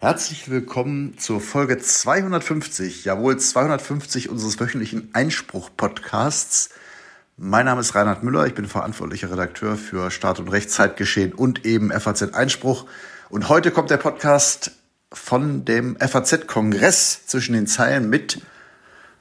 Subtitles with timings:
[0.00, 6.70] Herzlich willkommen zur Folge 250, jawohl 250 unseres wöchentlichen Einspruch-Podcasts.
[7.36, 11.90] Mein Name ist Reinhard Müller, ich bin verantwortlicher Redakteur für Staat- und Rechtszeitgeschehen und eben
[11.90, 12.86] FAZ Einspruch.
[13.30, 14.72] Und heute kommt der Podcast
[15.12, 18.42] von dem FAZ-Kongress zwischen den Zeilen mit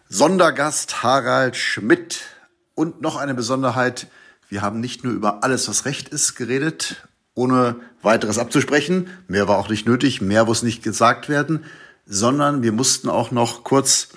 [0.09, 2.23] Sondergast Harald Schmidt.
[2.75, 4.07] Und noch eine Besonderheit,
[4.49, 9.09] wir haben nicht nur über alles, was Recht ist, geredet, ohne weiteres abzusprechen.
[9.27, 11.65] Mehr war auch nicht nötig, mehr muss nicht gesagt werden,
[12.05, 14.09] sondern wir mussten auch noch kurz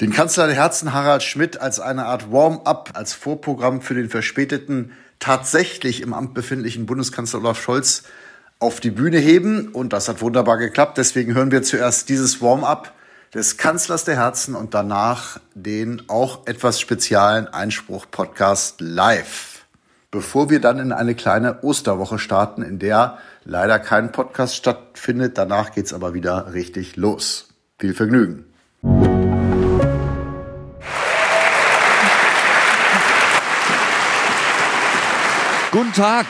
[0.00, 4.92] den Kanzler der Herzen Harald Schmidt als eine Art Warm-up, als Vorprogramm für den verspäteten,
[5.20, 8.02] tatsächlich im Amt befindlichen Bundeskanzler Olaf Scholz
[8.58, 9.68] auf die Bühne heben.
[9.68, 10.98] Und das hat wunderbar geklappt.
[10.98, 12.92] Deswegen hören wir zuerst dieses Warm-up
[13.36, 19.66] des Kanzlers der Herzen und danach den auch etwas speziellen Einspruch-Podcast live.
[20.10, 25.36] Bevor wir dann in eine kleine Osterwoche starten, in der leider kein Podcast stattfindet.
[25.36, 27.48] Danach geht's aber wieder richtig los.
[27.78, 28.46] Viel Vergnügen.
[35.72, 36.24] Guten Tag.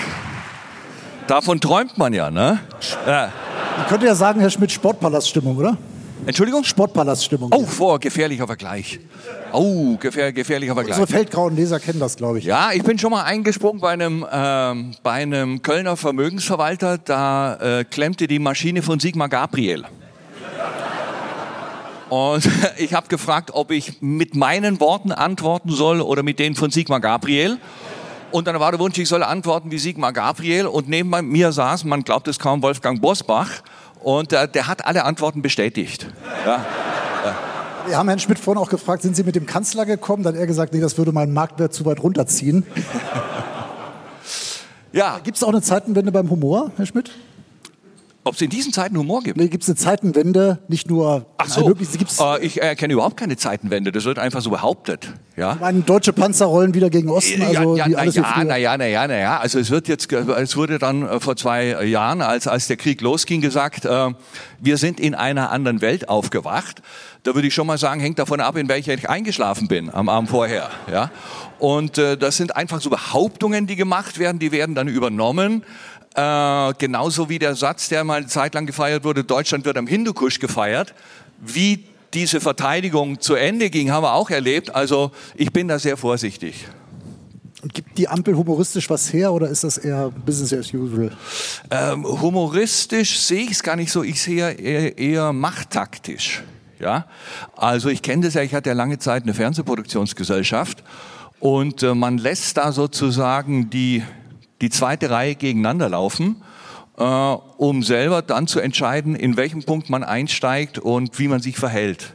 [1.29, 2.59] Davon träumt man ja, ne?
[3.77, 5.79] Man könnte ja sagen, Herr Schmidt, Sportpalaststimmung, oder?
[6.25, 6.65] Entschuldigung?
[6.65, 7.53] Sportpalaststimmung.
[7.53, 8.99] Oh, vor, gefährlicher Vergleich.
[9.53, 10.99] Oh, gefähr, gefährlicher Vergleich.
[10.99, 12.45] Unsere feldgrauen Leser kennen das, glaube ich.
[12.45, 16.99] Ja, ich bin schon mal eingesprungen bei einem, ähm, bei einem Kölner Vermögensverwalter.
[16.99, 19.85] Da äh, klemmte die Maschine von Sigmar Gabriel.
[22.09, 26.71] Und ich habe gefragt, ob ich mit meinen Worten antworten soll oder mit denen von
[26.71, 27.59] Sigmar Gabriel.
[28.33, 30.67] Und dann war der Wunsch, ich solle antworten wie Sigmar Gabriel.
[30.67, 33.51] Und neben mir saß, man glaubt es kaum, Wolfgang Bosbach.
[34.03, 36.07] Und äh, der hat alle Antworten bestätigt.
[36.45, 36.65] Ja.
[37.87, 40.25] Wir haben Herrn Schmidt vorhin auch gefragt, sind Sie mit dem Kanzler gekommen?
[40.25, 42.67] Dann hat er gesagt, nee, das würde meinen Marktwert zu weit runterziehen.
[44.93, 45.21] ja.
[45.23, 47.13] Gibt es auch eine Zeitenwende beim Humor, Herr Schmidt?
[48.27, 49.37] Ob es in diesen Zeiten Humor gibt?
[49.37, 51.27] Nee, gibt es eine Zeitenwende, nicht nur...
[51.39, 55.13] Ach so, äh, ich erkenne überhaupt keine Zeitenwende, das wird einfach so behauptet.
[55.37, 55.53] Ja?
[55.53, 58.57] Ich meine, deutsche Panzer rollen wieder gegen Osten, also ja, wie ja, alles ja, na
[58.57, 59.39] ja, na ja, na ja.
[59.39, 63.01] Also es wird jetzt, es wurde dann äh, vor zwei Jahren, als, als der Krieg
[63.01, 64.11] losging, gesagt, äh,
[64.59, 66.83] wir sind in einer anderen Welt aufgewacht.
[67.23, 70.09] Da würde ich schon mal sagen, hängt davon ab, in welcher ich eingeschlafen bin am
[70.09, 70.71] Abend vorher.
[70.91, 71.13] Ja?
[71.61, 75.63] Und äh, das sind einfach so Behauptungen, die gemacht werden, die werden dann übernommen.
[76.17, 79.87] Äh, genauso wie der Satz, der mal eine Zeit lang gefeiert wurde, Deutschland wird am
[79.87, 80.95] Hindukusch gefeiert.
[81.41, 81.85] Wie
[82.15, 84.75] diese Verteidigung zu Ende ging, haben wir auch erlebt.
[84.75, 86.67] Also ich bin da sehr vorsichtig.
[87.63, 91.11] Und gibt die Ampel humoristisch was her oder ist das eher Business as usual?
[91.71, 94.03] Ähm, humoristisch sehe ich es gar nicht so.
[94.03, 96.43] Ich sehe eher, eher machttaktisch.
[96.79, 97.07] Ja,
[97.57, 98.43] also ich kenne das ja.
[98.43, 100.83] Ich hatte ja lange Zeit eine Fernsehproduktionsgesellschaft
[101.41, 104.03] und äh, man lässt da sozusagen die
[104.61, 106.43] die zweite Reihe gegeneinander laufen,
[106.97, 111.57] äh, um selber dann zu entscheiden, in welchem Punkt man einsteigt und wie man sich
[111.57, 112.15] verhält.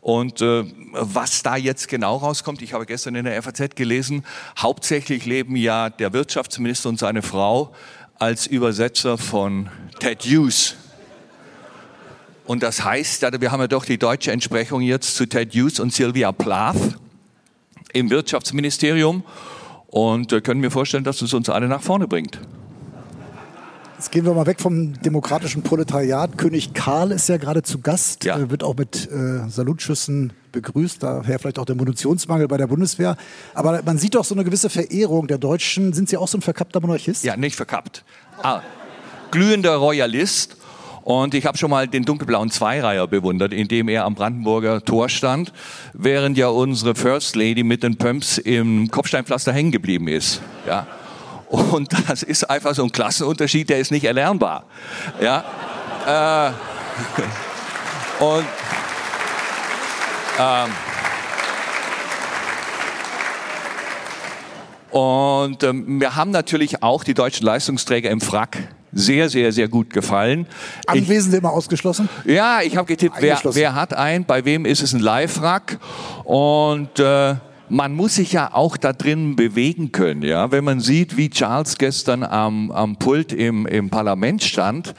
[0.00, 4.24] Und äh, was da jetzt genau rauskommt, ich habe gestern in der FAZ gelesen,
[4.58, 7.74] hauptsächlich leben ja der Wirtschaftsminister und seine Frau
[8.18, 10.76] als Übersetzer von Ted Hughes.
[12.46, 15.92] Und das heißt, wir haben ja doch die deutsche Entsprechung jetzt zu Ted Hughes und
[15.92, 16.98] Sylvia Plath
[17.92, 19.22] im Wirtschaftsministerium
[19.90, 22.40] und äh, können mir vorstellen, dass es uns alle nach vorne bringt.
[23.98, 26.38] Jetzt gehen wir mal weg vom demokratischen Proletariat.
[26.38, 28.48] König Karl ist ja gerade zu Gast, Ja.
[28.50, 33.16] wird auch mit äh, Salutschüssen begrüßt, daher vielleicht auch der Munitionsmangel bei der Bundeswehr.
[33.52, 35.92] Aber man sieht doch so eine gewisse Verehrung der Deutschen.
[35.92, 37.24] Sind Sie auch so ein verkappter Monarchist?
[37.24, 38.04] Ja, nicht verkappt.
[38.42, 38.62] Ah,
[39.30, 40.56] glühender Royalist.
[41.10, 45.08] Und ich habe schon mal den dunkelblauen Zweireiher bewundert, in dem er am Brandenburger Tor
[45.08, 45.52] stand,
[45.92, 50.40] während ja unsere First Lady mit den Pumps im Kopfsteinpflaster hängen geblieben ist.
[50.68, 50.86] Ja.
[51.48, 54.66] Und das ist einfach so ein Klassenunterschied, der ist nicht erlernbar.
[55.20, 55.42] Ja.
[56.06, 56.52] Äh,
[58.24, 58.46] und
[60.38, 60.70] ähm,
[64.92, 68.58] Und ähm, wir haben natürlich auch die deutschen Leistungsträger im Frack
[68.92, 70.46] sehr, sehr, sehr gut gefallen.
[70.92, 72.08] Ich, Anwesende immer ausgeschlossen?
[72.24, 75.78] ja, ich habe getippt, wer, wer hat einen, bei wem ist es ein Live-Rack
[76.24, 77.36] und äh,
[77.70, 80.50] man muss sich ja auch da drin bewegen können, ja.
[80.50, 84.94] Wenn man sieht, wie Charles gestern am, am Pult im, im Parlament stand,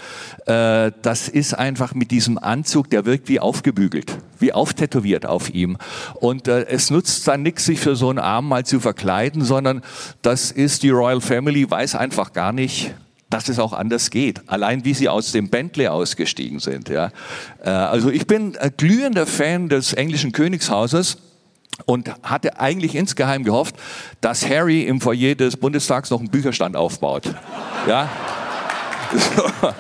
[0.46, 5.78] äh, das ist einfach mit diesem Anzug, der wirkt wie aufgebügelt, wie auftätowiert auf ihm.
[6.16, 9.82] Und äh, es nutzt dann nichts, sich für so einen Arm mal zu verkleiden, sondern
[10.22, 12.94] das ist die Royal Family, weiß einfach gar nicht,
[13.32, 14.42] dass es auch anders geht.
[14.48, 16.90] Allein wie sie aus dem Bentley ausgestiegen sind.
[16.90, 17.10] Ja.
[17.64, 21.18] Äh, Also ich bin ein glühender Fan des englischen Königshauses.
[21.86, 23.76] und hatte eigentlich insgeheim gehofft,
[24.20, 27.24] dass Harry im Foyer des Bundestags noch einen Bücherstand aufbaut.
[27.88, 28.08] Ja?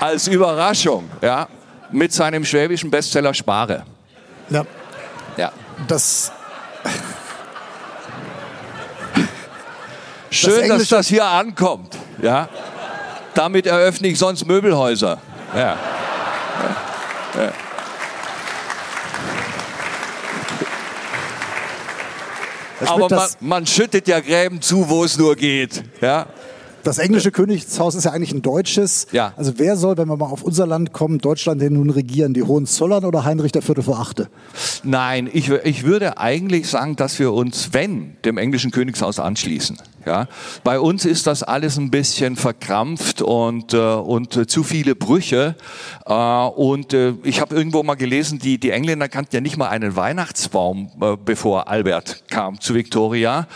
[0.00, 1.48] Als Überraschung, ja,
[1.90, 3.84] mit seinem schwäbischen Bestseller Spare.
[4.50, 4.64] Ja.
[5.36, 5.52] Ja.
[5.88, 6.30] Das,
[10.34, 11.96] Schön, dass Englische- das hier ankommt.
[12.22, 12.48] Ja?
[13.34, 15.18] Damit eröffne ich sonst Möbelhäuser.
[15.54, 15.76] Ja.
[17.34, 17.52] Herr
[22.90, 25.82] Aber man, das, man schüttet ja Gräben zu, wo es nur geht.
[26.00, 26.26] Ja?
[26.84, 29.06] Das englische Königshaus ist ja eigentlich ein deutsches.
[29.12, 29.32] Ja.
[29.36, 32.34] Also wer soll, wenn wir mal auf unser Land kommen, Deutschland denn nun regieren?
[32.34, 34.28] Die Hohenzollern oder Heinrich der Viertel vor Achte?
[34.82, 39.78] Nein, ich, ich würde eigentlich sagen, dass wir uns, wenn, dem englischen Königshaus anschließen.
[40.06, 40.28] Ja?
[40.62, 45.56] Bei uns ist das alles ein bisschen verkrampft und, äh, und äh, zu viele Brüche.
[46.06, 49.68] Äh, und äh, ich habe irgendwo mal gelesen, die, die Engländer kannten ja nicht mal
[49.68, 53.46] einen Weihnachtsbaum, äh, bevor Albert kam zu Victoria.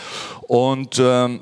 [0.47, 1.41] Und ähm,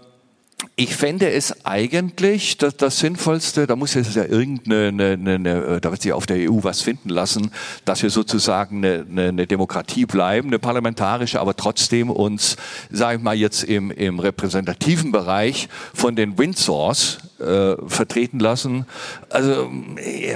[0.75, 5.91] ich fände es eigentlich das, das Sinnvollste, da muss jetzt ja irgendeine, eine, eine, da
[5.91, 7.51] wird sich auf der EU was finden lassen,
[7.85, 12.57] dass wir sozusagen eine, eine, eine Demokratie bleiben, eine parlamentarische, aber trotzdem uns,
[12.89, 18.85] sage ich mal jetzt im, im repräsentativen Bereich von den Windsors äh, vertreten lassen.
[19.29, 20.35] Also äh,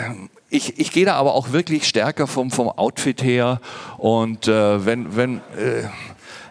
[0.49, 3.61] ich, ich gehe da aber auch wirklich stärker vom, vom Outfit her
[3.97, 5.83] und äh, wenn, wenn äh,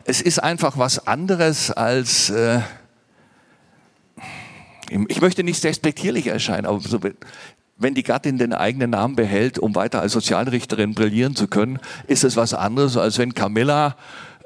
[0.04, 2.60] es ist einfach was anderes als äh,
[5.08, 6.98] ich möchte nicht despektierlich erscheinen, aber so,
[7.78, 12.24] wenn die Gattin den eigenen Namen behält, um weiter als Sozialrichterin brillieren zu können, ist
[12.24, 13.96] es was anderes, als wenn Camilla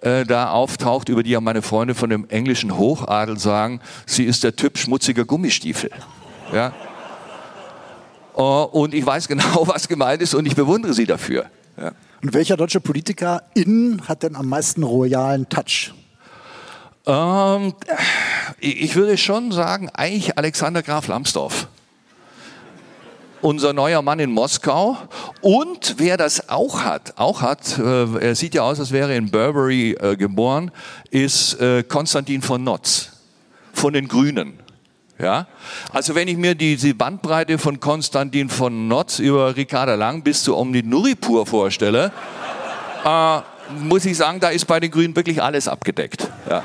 [0.03, 4.45] äh, da auftaucht, über die ja meine Freunde von dem englischen Hochadel sagen, sie ist
[4.45, 5.91] der Typ schmutziger Gummistiefel.
[6.53, 6.73] Ja?
[8.37, 11.47] Äh, und ich weiß genau, was gemeint ist und ich bewundere sie dafür.
[11.77, 11.93] Ja.
[12.23, 15.93] Und welcher deutsche Politiker innen hat denn am meisten royalen Touch?
[17.07, 17.75] Ähm,
[18.61, 21.69] ich würde schon sagen, eigentlich Alexander Graf Lambsdorff.
[23.43, 24.97] Unser neuer Mann in Moskau.
[25.43, 29.19] Und wer das auch hat, auch hat, äh, er sieht ja aus, als wäre er
[29.19, 30.71] in Burberry äh, geboren,
[31.11, 33.11] ist äh, Konstantin von Notz
[33.75, 34.59] von den Grünen.
[35.19, 35.47] Ja?
[35.93, 40.57] Also wenn ich mir diese Bandbreite von Konstantin von Notz über Ricarda Lang bis zu
[40.57, 42.13] Omnit Nuripur vorstelle,
[43.05, 43.41] äh,
[43.71, 46.29] muss ich sagen, da ist bei den Grünen wirklich alles abgedeckt.
[46.49, 46.63] Ja.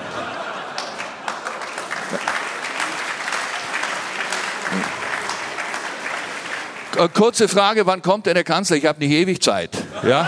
[7.13, 8.75] Kurze Frage, wann kommt denn der Kanzler?
[8.75, 9.69] Ich habe nicht ewig Zeit.
[10.03, 10.27] Ja?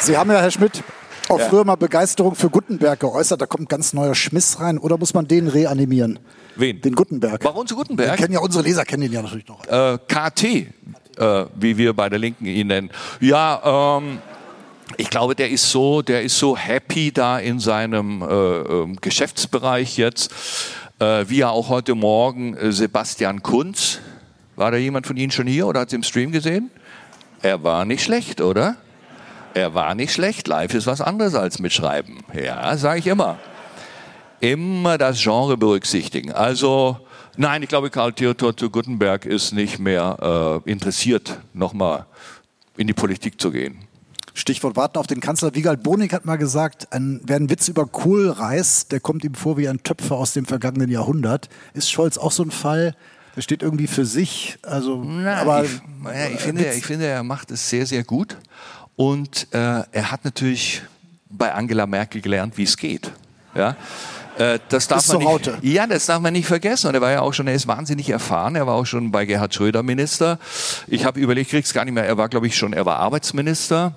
[0.00, 0.82] Sie haben ja, Herr Schmidt,
[1.32, 1.48] auch Ja.
[1.48, 3.40] früher mal Begeisterung für Gutenberg geäußert.
[3.40, 4.78] Da kommt ein ganz neuer Schmiss rein.
[4.78, 6.18] Oder muss man den reanimieren?
[6.56, 6.80] Wen?
[6.80, 7.44] Den Gutenberg.
[7.44, 8.10] Warum zu Gutenberg?
[8.10, 9.66] Den kennen ja unsere Leser, kennen den ja natürlich noch.
[9.66, 10.44] äh, KT,
[11.18, 12.90] äh, wie wir bei der Linken ihn nennen.
[13.20, 14.18] Ja, ähm,
[14.98, 19.96] ich glaube, der ist so, der ist so happy da in seinem äh, ähm, Geschäftsbereich
[19.96, 20.30] jetzt,
[20.98, 23.98] äh, wie ja auch heute Morgen äh, Sebastian Kunz.
[24.56, 26.70] War da jemand von Ihnen schon hier oder hat es im Stream gesehen?
[27.40, 28.76] Er war nicht schlecht, oder?
[29.54, 30.48] Er war nicht schlecht.
[30.48, 32.18] Live ist was anderes als mitschreiben.
[32.34, 33.38] Ja, sage ich immer
[34.42, 36.32] immer das Genre berücksichtigen.
[36.32, 36.98] Also
[37.36, 42.06] nein, ich glaube, Karl Theodor zu Gutenberg ist nicht mehr äh, interessiert, nochmal
[42.76, 43.78] in die Politik zu gehen.
[44.34, 45.54] Stichwort warten auf den Kanzler.
[45.54, 49.34] Wiegald Boning hat mal gesagt, ein, wer einen Witz über Kohl reißt, der kommt ihm
[49.34, 51.48] vor wie ein Töpfer aus dem vergangenen Jahrhundert.
[51.74, 52.96] Ist Scholz auch so ein Fall?
[53.36, 54.58] Der steht irgendwie für sich.
[54.62, 55.70] Also, Na, aber ich,
[56.04, 58.36] ja, ich, finde, ich finde, er macht es sehr, sehr gut.
[58.96, 60.82] Und äh, er hat natürlich
[61.28, 63.10] bei Angela Merkel gelernt, wie es geht.
[63.54, 63.76] Ja?
[64.38, 65.58] Äh, das darf Bis man nicht, Raute.
[65.62, 66.88] Ja, das darf man nicht vergessen.
[66.88, 68.56] Und er war ja auch schon, er ist wahnsinnig erfahren.
[68.56, 70.38] Er war auch schon bei Gerhard Schröder Minister.
[70.86, 72.04] Ich habe überlegt, krieg's gar nicht mehr.
[72.04, 73.94] Er war, glaube ich, schon, er war Arbeitsminister.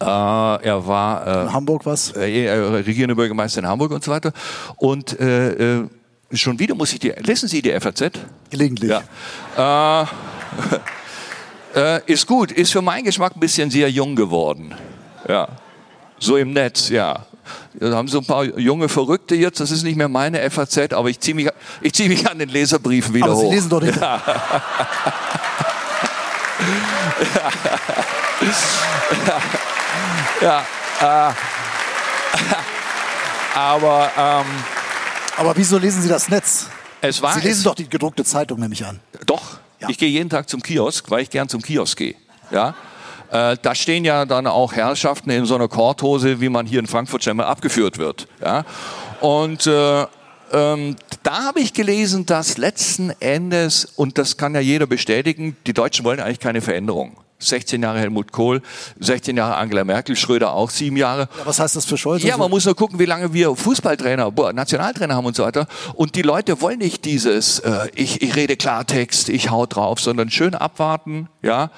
[0.00, 2.14] Äh, er war in Hamburg was?
[2.16, 4.32] äh, äh, regierender Bürgermeister in Hamburg und so weiter.
[4.76, 5.88] Und äh, äh,
[6.32, 8.10] schon wieder muss ich die, lesen Sie die FAZ?
[8.50, 8.92] Gelegentlich.
[9.56, 10.02] Ja.
[10.02, 10.06] Äh,
[11.74, 14.74] äh, ist gut, ist für meinen Geschmack ein bisschen sehr jung geworden.
[15.28, 15.48] Ja.
[16.18, 17.26] So im Netz, ja.
[17.74, 21.08] Da haben so ein paar junge Verrückte jetzt, das ist nicht mehr meine FAZ, aber
[21.08, 21.48] ich ziehe mich,
[21.80, 23.50] ich zieh mich an den Leserbriefen wieder Aber hoch.
[23.50, 23.98] Sie lesen doch nicht.
[30.40, 30.64] Ja,
[31.00, 31.34] äh,
[33.54, 34.46] aber ähm,
[35.36, 36.66] Aber wieso lesen Sie das Netz?
[37.02, 39.00] es war Sie lesen es, doch die gedruckte Zeitung, nehme ich an.
[39.26, 39.88] Doch, Ja.
[39.88, 42.14] ich gehe jeden Tag zum Kiosk, weil ich gern zum Kiosk gehe.
[42.50, 42.74] Ja?
[43.30, 46.86] Äh, da stehen ja dann auch Herrschaften in so einer Korthose, wie man hier in
[46.86, 48.26] Frankfurt schon mal abgeführt wird.
[48.40, 48.64] Ja?
[49.20, 50.06] Und äh,
[50.52, 55.72] ähm, da habe ich gelesen, dass letzten Endes, und das kann ja jeder bestätigen, die
[55.72, 57.16] Deutschen wollen eigentlich keine Veränderung.
[57.40, 58.62] 16 Jahre Helmut Kohl,
[59.00, 61.28] 16 Jahre Angela Merkel, Schröder auch sieben Jahre.
[61.38, 62.22] Ja, was heißt das für Scholz?
[62.22, 65.66] Ja, man muss nur gucken, wie lange wir Fußballtrainer, Nationaltrainer haben und so weiter.
[65.94, 70.30] Und die Leute wollen nicht dieses, äh, ich, ich rede Klartext, ich hau drauf, sondern
[70.30, 71.70] schön abwarten, ja,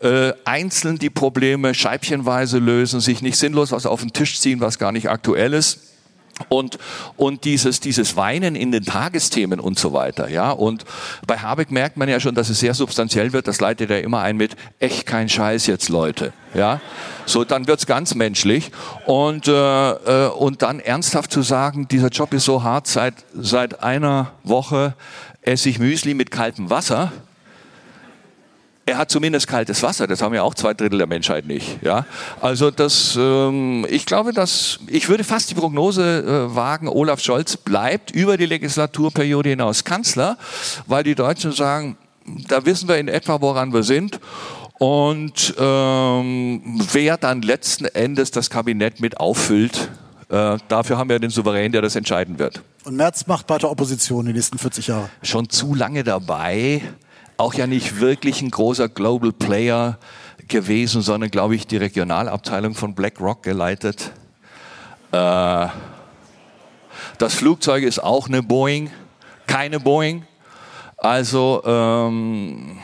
[0.00, 4.78] äh, einzeln die Probleme scheibchenweise lösen, sich nicht sinnlos was auf den Tisch ziehen, was
[4.78, 5.89] gar nicht aktuell ist
[6.48, 6.78] und
[7.16, 10.50] und dieses dieses Weinen in den Tagesthemen und so weiter ja.
[10.50, 10.84] Und
[11.26, 13.48] bei Habeck merkt man ja schon dass es sehr substanziell wird.
[13.48, 16.80] Das leitet er immer ein mit echt kein Scheiß jetzt Leute ja.
[17.26, 18.72] So dann wird's ganz menschlich.
[19.06, 23.82] Und äh, äh, und dann ernsthaft zu sagen dieser Job ist so hart seit seit
[23.82, 24.94] einer Woche
[25.42, 27.12] esse ich Müsli mit kaltem Wasser
[28.90, 30.06] er hat zumindest kaltes Wasser.
[30.06, 31.82] Das haben ja auch zwei Drittel der Menschheit nicht.
[31.82, 32.06] Ja,
[32.40, 37.56] also das, ähm, ich glaube, dass ich würde fast die Prognose äh, wagen: Olaf Scholz
[37.56, 40.36] bleibt über die Legislaturperiode hinaus Kanzler,
[40.86, 41.96] weil die Deutschen sagen,
[42.48, 44.20] da wissen wir in etwa, woran wir sind.
[44.78, 49.90] Und ähm, wer dann letzten Endes das Kabinett mit auffüllt,
[50.30, 52.62] äh, dafür haben wir den Souverän, der das entscheiden wird.
[52.84, 55.10] Und Merz macht weiter Opposition die nächsten 40 Jahre.
[55.22, 56.82] Schon zu lange dabei
[57.40, 59.98] auch ja nicht wirklich ein großer Global Player
[60.46, 64.12] gewesen, sondern glaube ich die Regionalabteilung von BlackRock geleitet.
[65.10, 65.66] Äh,
[67.18, 68.90] das Flugzeug ist auch eine Boeing,
[69.46, 70.24] keine Boeing.
[70.98, 72.78] Also ähm,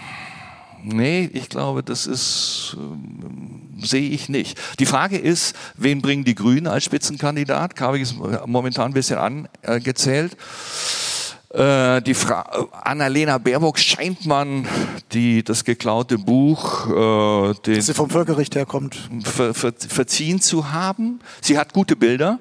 [0.82, 4.58] nee, ich glaube, das ist äh, sehe ich nicht.
[4.78, 7.76] Die Frage ist, wen bringen die Grünen als Spitzenkandidat?
[7.76, 9.18] Kabig ist momentan ein bisschen
[9.62, 10.32] angezählt.
[10.32, 11.05] Äh,
[11.54, 12.40] die Fra
[12.82, 14.66] Annalena Baerbock scheint man
[15.12, 20.72] die, das geklaute Buch, äh, den, Dass sie vom Völkerrecht herkommt, ver, ver, verziehen zu
[20.72, 21.20] haben.
[21.40, 22.40] Sie hat gute Bilder.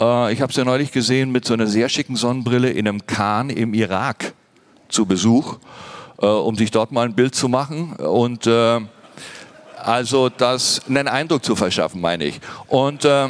[0.00, 3.50] Äh, ich habe sie neulich gesehen mit so einer sehr schicken Sonnenbrille in einem Khan
[3.50, 4.34] im Irak
[4.88, 5.58] zu Besuch,
[6.20, 8.80] äh, um sich dort mal ein Bild zu machen und äh,
[9.76, 12.40] also das einen Eindruck zu verschaffen, meine ich.
[12.68, 13.28] Und äh,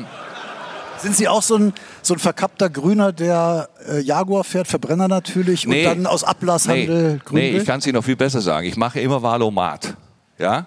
[0.98, 1.72] sind Sie auch so ein,
[2.02, 7.12] so ein verkappter Grüner, der äh, Jaguar fährt, Verbrenner natürlich, nee, und dann aus Ablasshandel
[7.14, 8.66] nee, grün Nee, ich kann es Ihnen noch viel besser sagen.
[8.66, 9.94] Ich mache immer Wahlomat.
[10.38, 10.66] Ja?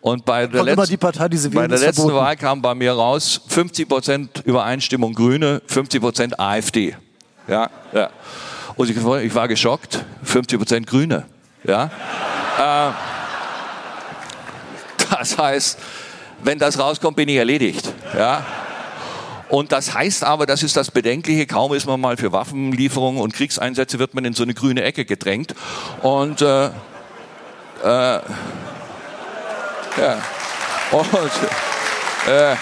[0.00, 4.42] Und bei der, letzten, Partei, bei der letzten Wahl kam bei mir raus 50 Prozent
[4.46, 6.96] Übereinstimmung Grüne, 50 Prozent AfD.
[7.46, 8.08] Ja, ja.
[8.76, 11.26] Und ich, ich war geschockt, 50 Prozent Grüne.
[11.64, 11.90] Ja.
[12.58, 12.92] Äh,
[15.10, 15.78] das heißt,
[16.42, 17.92] wenn das rauskommt, bin ich erledigt.
[18.16, 18.42] Ja.
[19.50, 23.34] Und das heißt aber, das ist das Bedenkliche, kaum ist man mal für Waffenlieferungen und
[23.34, 25.56] Kriegseinsätze, wird man in so eine grüne Ecke gedrängt.
[26.02, 26.70] Und äh, äh,
[27.84, 28.22] ja.
[30.92, 31.30] Und
[32.28, 32.54] äh,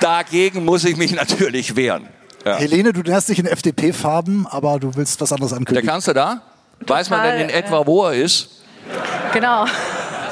[0.00, 2.08] dagegen muss ich mich natürlich wehren.
[2.44, 2.56] Ja.
[2.56, 5.86] Helene, du nennst dich in FDP-Farben, aber du willst was anderes ankündigen.
[5.86, 6.42] Der Kanzler da?
[6.80, 8.48] Total, Weiß man denn in etwa, wo er ist?
[9.32, 9.66] Genau.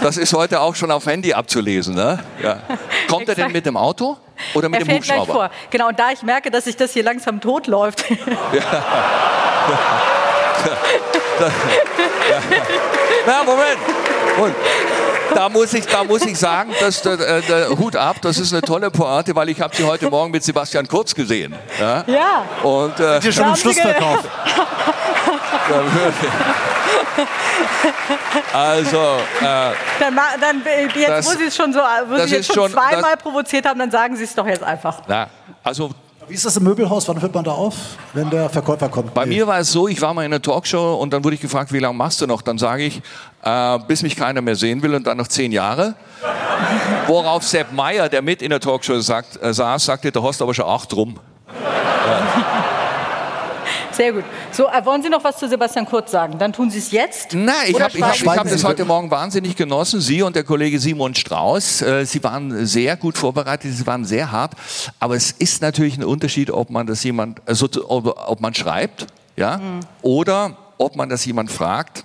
[0.02, 1.94] Das ist heute auch schon auf Handy abzulesen.
[1.94, 2.18] Ne?
[2.42, 2.58] Ja.
[3.08, 4.16] Kommt er denn mit dem Auto
[4.54, 5.24] oder mit er dem Hubschrauber?
[5.24, 5.50] Gleich vor.
[5.70, 8.04] Genau, und da ich merke, dass sich das hier langsam tot läuft.
[8.52, 8.84] Ja.
[13.26, 13.78] Na, Moment.
[14.38, 14.54] Und
[15.34, 18.52] da muss ich, da muss ich sagen, dass der, äh, der, Hut ab, das ist
[18.52, 21.54] eine tolle Pointe, weil ich habe sie heute Morgen mit Sebastian Kurz gesehen.
[21.80, 22.04] Ja.
[22.06, 22.44] ja.
[22.62, 24.20] Und äh, Sind schon im Schlussverkauf.
[28.52, 28.98] Also,
[29.40, 30.62] äh, dann, dann,
[30.94, 33.78] jetzt, das, wo Sie es schon so, wo Sie jetzt schon zweimal das, provoziert haben,
[33.78, 35.02] dann sagen Sie es doch jetzt einfach.
[35.08, 35.28] Na,
[35.62, 35.90] also
[36.28, 37.08] wie ist das im Möbelhaus?
[37.08, 37.74] Wann hört man da auf,
[38.12, 39.12] wenn der Verkäufer kommt?
[39.12, 41.40] Bei mir war es so, ich war mal in einer Talkshow und dann wurde ich
[41.40, 42.42] gefragt, wie lange machst du noch?
[42.42, 43.02] Dann sage ich,
[43.42, 45.94] äh, bis mich keiner mehr sehen will und dann noch zehn Jahre.
[47.06, 50.44] Worauf Sepp Meyer, der mit in der Talkshow sagt, äh, saß, sagte, da hast du
[50.44, 51.18] aber schon acht rum.
[51.48, 52.61] Ja.
[53.92, 54.24] Sehr gut.
[54.50, 56.38] So, äh, wollen Sie noch was zu Sebastian Kurz sagen?
[56.38, 57.34] Dann tun Sie es jetzt.
[57.34, 60.00] Nein, ich habe hab, ich hab das heute Morgen wahnsinnig genossen.
[60.00, 64.32] Sie und der Kollege Simon Strauß, äh, Sie waren sehr gut vorbereitet, Sie waren sehr
[64.32, 64.52] hart.
[64.98, 69.06] Aber es ist natürlich ein Unterschied, ob man das jemand, also, ob, ob man schreibt,
[69.36, 69.80] ja, mhm.
[70.02, 72.04] oder ob man das jemand fragt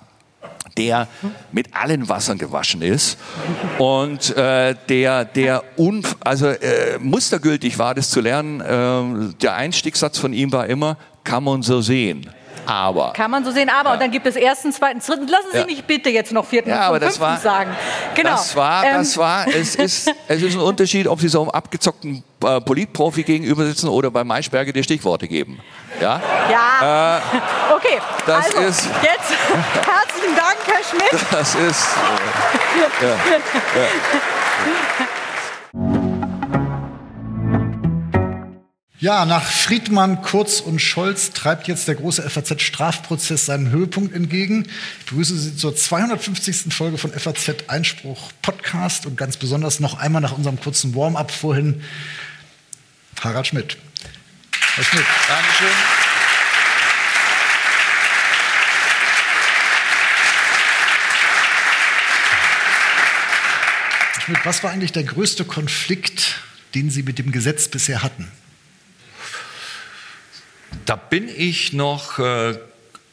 [0.76, 1.08] der
[1.50, 3.18] mit allen Wassern gewaschen ist
[3.78, 5.64] und äh, der, der
[6.20, 8.60] also äh, mustergültig war, das zu lernen.
[8.60, 10.96] Äh, der Einstiegssatz von ihm war immer,
[11.28, 12.30] kann man so sehen.
[12.64, 13.12] Aber.
[13.14, 13.90] Kann man so sehen, aber.
[13.90, 13.94] Ja.
[13.94, 15.26] Und dann gibt es ersten, zweiten, dritten.
[15.28, 15.64] Lassen Sie ja.
[15.64, 17.70] mich bitte jetzt noch vierten ja, und fünften war, sagen.
[18.14, 18.30] Genau.
[18.30, 18.94] Das war, ähm.
[18.98, 23.22] das war, es ist, es ist ein Unterschied, ob Sie so einem abgezockten äh, Politprofi
[23.22, 25.60] gegenüber sitzen oder bei Maischberger die Stichworte geben.
[26.00, 26.20] Ja?
[26.50, 27.18] Ja.
[27.18, 27.20] Äh,
[27.74, 28.00] okay.
[28.26, 28.86] Das also, ist.
[29.02, 29.32] Jetzt
[29.86, 31.26] herzlichen Dank, Herr Schmidt.
[31.30, 31.86] Das ist.
[33.00, 33.16] Äh, ja.
[39.00, 44.66] Ja, nach Friedmann, Kurz und Scholz treibt jetzt der große FAZ-Strafprozess seinen Höhepunkt entgegen.
[44.98, 46.74] Ich begrüße Sie zur 250.
[46.74, 51.84] Folge von FAZ Einspruch Podcast und ganz besonders noch einmal nach unserem kurzen Warm-up vorhin
[53.20, 53.76] Harald Schmidt.
[54.74, 55.04] Herr Schmidt.
[55.28, 55.68] Dankeschön.
[64.14, 66.40] Herr Schmidt, was war eigentlich der größte Konflikt,
[66.74, 68.28] den Sie mit dem Gesetz bisher hatten?
[70.88, 72.54] Da bin ich noch äh,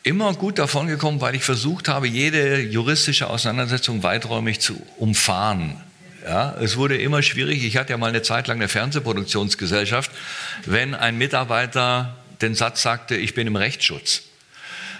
[0.03, 5.75] immer gut davon gekommen, weil ich versucht habe, jede juristische Auseinandersetzung weiträumig zu umfahren.
[6.25, 7.65] Ja, es wurde immer schwierig.
[7.65, 10.09] Ich hatte ja mal eine Zeit lang eine Fernsehproduktionsgesellschaft.
[10.65, 14.21] Wenn ein Mitarbeiter den Satz sagte, ich bin im Rechtsschutz,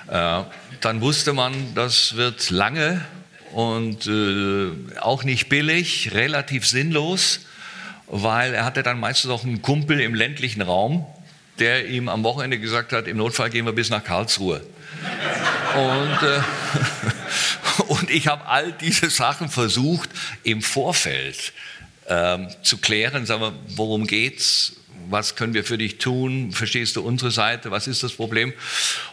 [0.09, 0.41] äh,
[0.81, 3.05] dann wusste man, das wird lange
[3.53, 7.39] und äh, auch nicht billig, relativ sinnlos,
[8.07, 11.05] weil er hatte dann meistens auch einen Kumpel im ländlichen Raum,
[11.59, 14.61] der ihm am Wochenende gesagt hat, im Notfall gehen wir bis nach Karlsruhe.
[15.75, 16.41] Und, äh,
[17.87, 20.09] und ich habe all diese Sachen versucht
[20.43, 21.53] im Vorfeld
[22.07, 23.25] ähm, zu klären.
[23.25, 24.73] Sagen wir, worum geht's?
[25.07, 26.51] Was können wir für dich tun?
[26.51, 27.69] Verstehst du unsere Seite?
[27.69, 28.53] Was ist das Problem?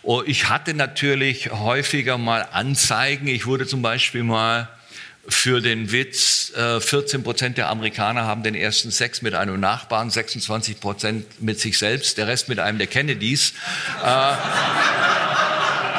[0.03, 3.29] Und ich hatte natürlich häufiger mal Anzeigen.
[3.29, 4.69] Ich wurde zum Beispiel mal
[5.29, 10.11] für den Witz, 14 äh, Prozent der Amerikaner haben den ersten Sex mit einem Nachbarn,
[10.11, 13.53] 26 Prozent mit sich selbst, der Rest mit einem der Kennedys.
[14.05, 14.33] Äh,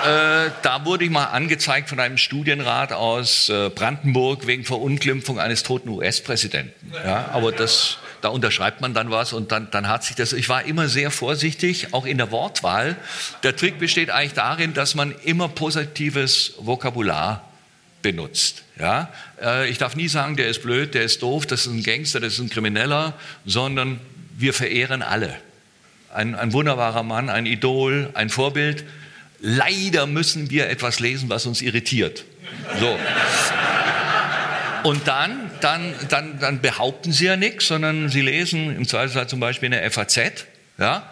[0.03, 5.63] äh, da wurde ich mal angezeigt von einem Studienrat aus äh, Brandenburg wegen Verunglimpfung eines
[5.63, 6.91] toten US-Präsidenten.
[7.05, 10.33] Ja, aber das, da unterschreibt man dann was und dann, dann hat sich das.
[10.33, 12.97] Ich war immer sehr vorsichtig, auch in der Wortwahl.
[13.43, 17.52] Der Trick besteht eigentlich darin, dass man immer positives Vokabular
[18.03, 18.63] benutzt.
[18.79, 19.11] Ja?
[19.41, 22.19] Äh, ich darf nie sagen, der ist blöd, der ist doof, das ist ein Gangster,
[22.19, 23.13] das ist ein Krimineller,
[23.45, 23.99] sondern
[24.37, 25.35] wir verehren alle.
[26.13, 28.83] Ein, ein wunderbarer Mann, ein Idol, ein Vorbild.
[29.39, 32.23] Leider müssen wir etwas lesen, was uns irritiert.
[32.79, 32.99] So.
[34.83, 39.39] Und dann, dann, dann, dann behaupten sie ja nichts, sondern sie lesen im Zweifelsfall zum
[39.39, 40.45] Beispiel in der FAZ
[40.83, 41.03] ja,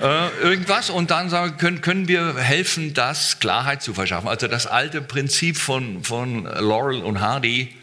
[0.00, 4.28] äh, irgendwas und dann sagen, können, können wir helfen, das Klarheit zu verschaffen.
[4.28, 7.74] Also das alte Prinzip von, von Laurel und Hardy,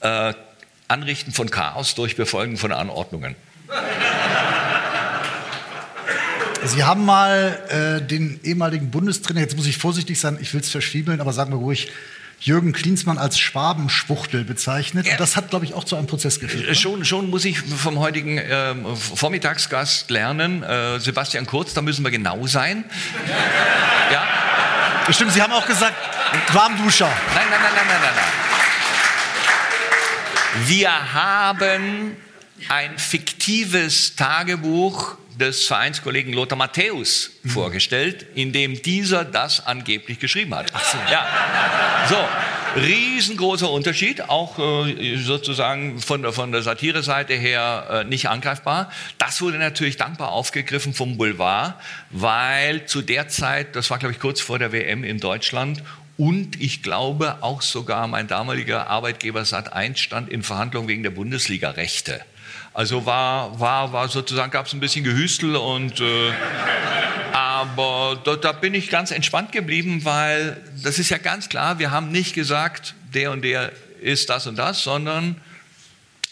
[0.00, 0.34] äh,
[0.88, 3.36] Anrichten von Chaos durch Befolgen von Anordnungen.
[6.64, 10.70] Sie haben mal äh, den ehemaligen Bundestrainer, jetzt muss ich vorsichtig sein, ich will es
[10.70, 11.92] verschwiebeln, aber sagen wir ruhig,
[12.42, 15.06] Jürgen Klinsmann als Schwabenschwuchtel bezeichnet.
[15.06, 15.12] Ja.
[15.12, 16.68] Und das hat, glaube ich, auch zu einem Prozess geführt.
[16.68, 22.02] Äh, schon, schon muss ich vom heutigen äh, Vormittagsgast lernen, äh, Sebastian Kurz, da müssen
[22.02, 22.84] wir genau sein.
[24.12, 24.26] ja.
[25.10, 25.94] Stimmt, Sie haben auch gesagt,
[26.52, 27.10] Warmduscher.
[27.34, 28.24] Nein, nein, nein, nein, nein, nein.
[30.66, 32.16] Wir haben
[32.68, 37.50] ein fiktives Tagebuch des Vereinskollegen Lothar Matthäus mhm.
[37.50, 40.72] vorgestellt, in dem dieser das angeblich geschrieben hat.
[40.74, 40.98] Ach so.
[41.10, 41.26] Ja.
[42.08, 48.90] So, riesengroßer Unterschied, auch äh, sozusagen von, der, von der Satire-Seite her äh, nicht angreifbar.
[49.18, 51.74] Das wurde natürlich dankbar aufgegriffen vom Boulevard,
[52.10, 55.82] weil zu der Zeit, das war glaube ich kurz vor der WM in Deutschland,
[56.18, 62.20] und ich glaube auch sogar mein damaliger Arbeitgeber Sat1 stand in Verhandlungen wegen der Bundesliga-Rechte.
[62.74, 66.32] Also war, war, war sozusagen, gab es ein bisschen Gehüstel und äh,
[67.32, 71.90] aber da, da bin ich ganz entspannt geblieben, weil das ist ja ganz klar, wir
[71.90, 75.36] haben nicht gesagt, der und der ist das und das, sondern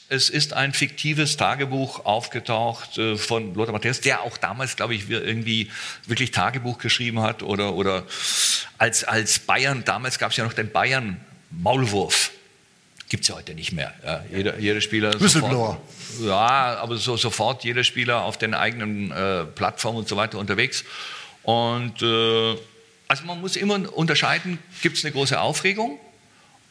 [0.09, 5.09] es ist ein fiktives Tagebuch aufgetaucht äh, von Lothar Matthäus, der auch damals, glaube ich,
[5.09, 5.71] irgendwie
[6.07, 8.05] wirklich Tagebuch geschrieben hat oder, oder
[8.79, 12.33] als, als Bayern, damals gab es ja noch den Bayern Maulwurf.
[13.11, 13.93] Gibt es ja heute nicht mehr.
[14.05, 15.21] Ja, jeder, jeder Spieler.
[15.21, 15.81] Whistleblower.
[15.99, 20.39] Sofort, ja, aber so, sofort jeder Spieler auf den eigenen äh, Plattformen und so weiter
[20.39, 20.85] unterwegs.
[21.43, 22.57] Und äh,
[23.09, 25.99] also man muss immer unterscheiden, gibt es eine große Aufregung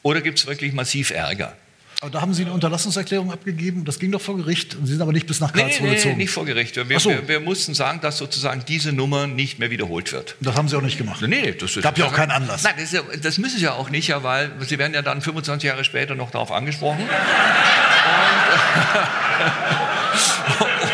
[0.01, 1.57] oder gibt es wirklich massiv Ärger?
[2.01, 5.01] Aber da haben Sie eine Unterlassungserklärung abgegeben, das ging doch vor Gericht und Sie sind
[5.01, 6.15] aber nicht bis nach Karlsruhe nee, nee, gezogen.
[6.15, 6.77] Nicht vor Gericht.
[6.77, 7.09] Wir, so.
[7.09, 10.37] wir, wir, mussten sagen, dass sozusagen diese Nummer nicht mehr wiederholt wird.
[10.39, 11.21] Das haben Sie auch nicht gemacht?
[11.21, 12.63] Nee, das ist, gab ja auch keinen Anlass.
[12.63, 15.21] Nein, das, ja, das, müssen Sie ja auch nicht, ja, weil Sie werden ja dann
[15.21, 17.01] 25 Jahre später noch darauf angesprochen.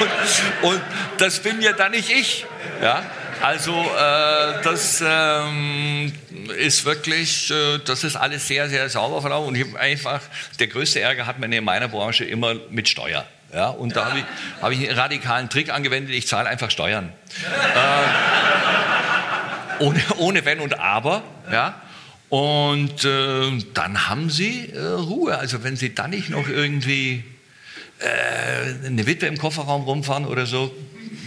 [0.02, 0.82] und, und, und
[1.20, 2.48] das bin ja dann nicht ich.
[2.82, 3.04] Ja?
[3.44, 6.12] Also äh, das ähm,
[6.50, 9.50] ist wirklich, äh, das ist alles sehr, sehr sauber verlaufen.
[9.50, 10.22] Und ich einfach,
[10.60, 13.26] der größte Ärger hat man in meiner Branche immer mit Steuer.
[13.54, 14.26] Ja, und da habe ich,
[14.62, 17.14] hab ich einen radikalen Trick angewendet, ich zahle einfach Steuern.
[19.80, 21.24] äh, ohne, ohne Wenn und Aber.
[21.52, 21.82] Ja.
[22.30, 25.38] Und äh, dann haben sie äh, Ruhe.
[25.38, 27.24] Also wenn sie dann nicht noch irgendwie
[28.00, 30.76] äh, eine Witwe im Kofferraum rumfahren oder so,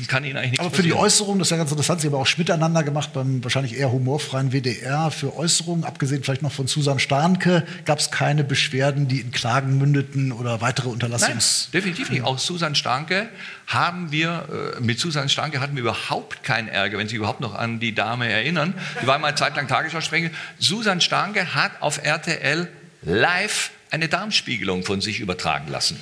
[0.07, 2.15] kann Ihnen eigentlich nichts Aber für die Äußerungen, das ist ja ganz interessant, Sie haben
[2.15, 5.11] auch miteinander gemacht beim wahrscheinlich eher humorfreien WDR.
[5.11, 9.79] Für Äußerungen, abgesehen vielleicht noch von Susan Starnke, gab es keine Beschwerden, die in Klagen
[9.79, 11.71] mündeten oder weitere Unterlassungs...
[11.73, 12.23] Nein, definitiv nicht.
[12.23, 13.29] Auch Susan Starnke
[13.67, 17.55] haben wir, äh, mit Susan Starnke hatten wir überhaupt keinen Ärger, wenn Sie überhaupt noch
[17.55, 18.75] an die Dame erinnern.
[19.03, 20.35] Die war mal eine Zeit lang Tagesschausprecherin.
[20.59, 22.69] Susan Starnke hat auf RTL
[23.03, 26.01] live eine Darmspiegelung von sich übertragen lassen.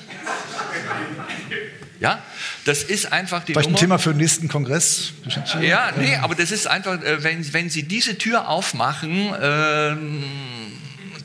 [2.01, 2.23] Ja,
[2.65, 3.79] das ist einfach die Vielleicht Nummer.
[3.79, 5.13] ein Thema für den nächsten Kongress.
[5.61, 10.25] Ja, nee, aber das ist einfach, äh, wenn, wenn Sie diese Tür aufmachen, ähm,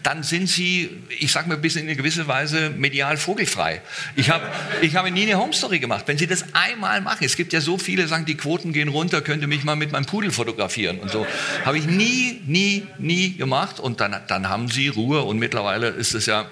[0.03, 3.81] dann sind sie, ich sage mal, bis in eine gewisse Weise medial vogelfrei.
[4.15, 4.45] Ich habe
[4.81, 6.05] ich hab nie eine Home Story gemacht.
[6.07, 9.21] Wenn Sie das einmal machen, es gibt ja so viele, sagen, die Quoten gehen runter,
[9.21, 11.27] könnte mich mal mit meinem Pudel fotografieren und so.
[11.65, 16.15] Habe ich nie, nie, nie gemacht und dann, dann haben Sie Ruhe und mittlerweile ist
[16.15, 16.49] es ja,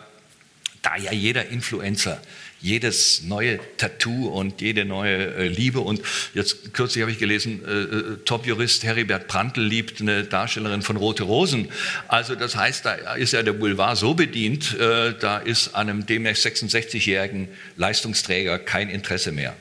[0.81, 2.21] da ja jeder Influencer
[2.61, 5.79] jedes neue Tattoo und jede neue äh, Liebe.
[5.79, 6.01] Und
[6.33, 11.23] jetzt kürzlich habe ich gelesen, äh, äh, Top-Jurist Heribert Prantl liebt eine Darstellerin von Rote
[11.23, 11.69] Rosen.
[12.07, 16.05] Also das heißt, da ist ja der Boulevard so bedient, äh, da ist an einem
[16.05, 19.55] demnächst 66-jährigen Leistungsträger kein Interesse mehr.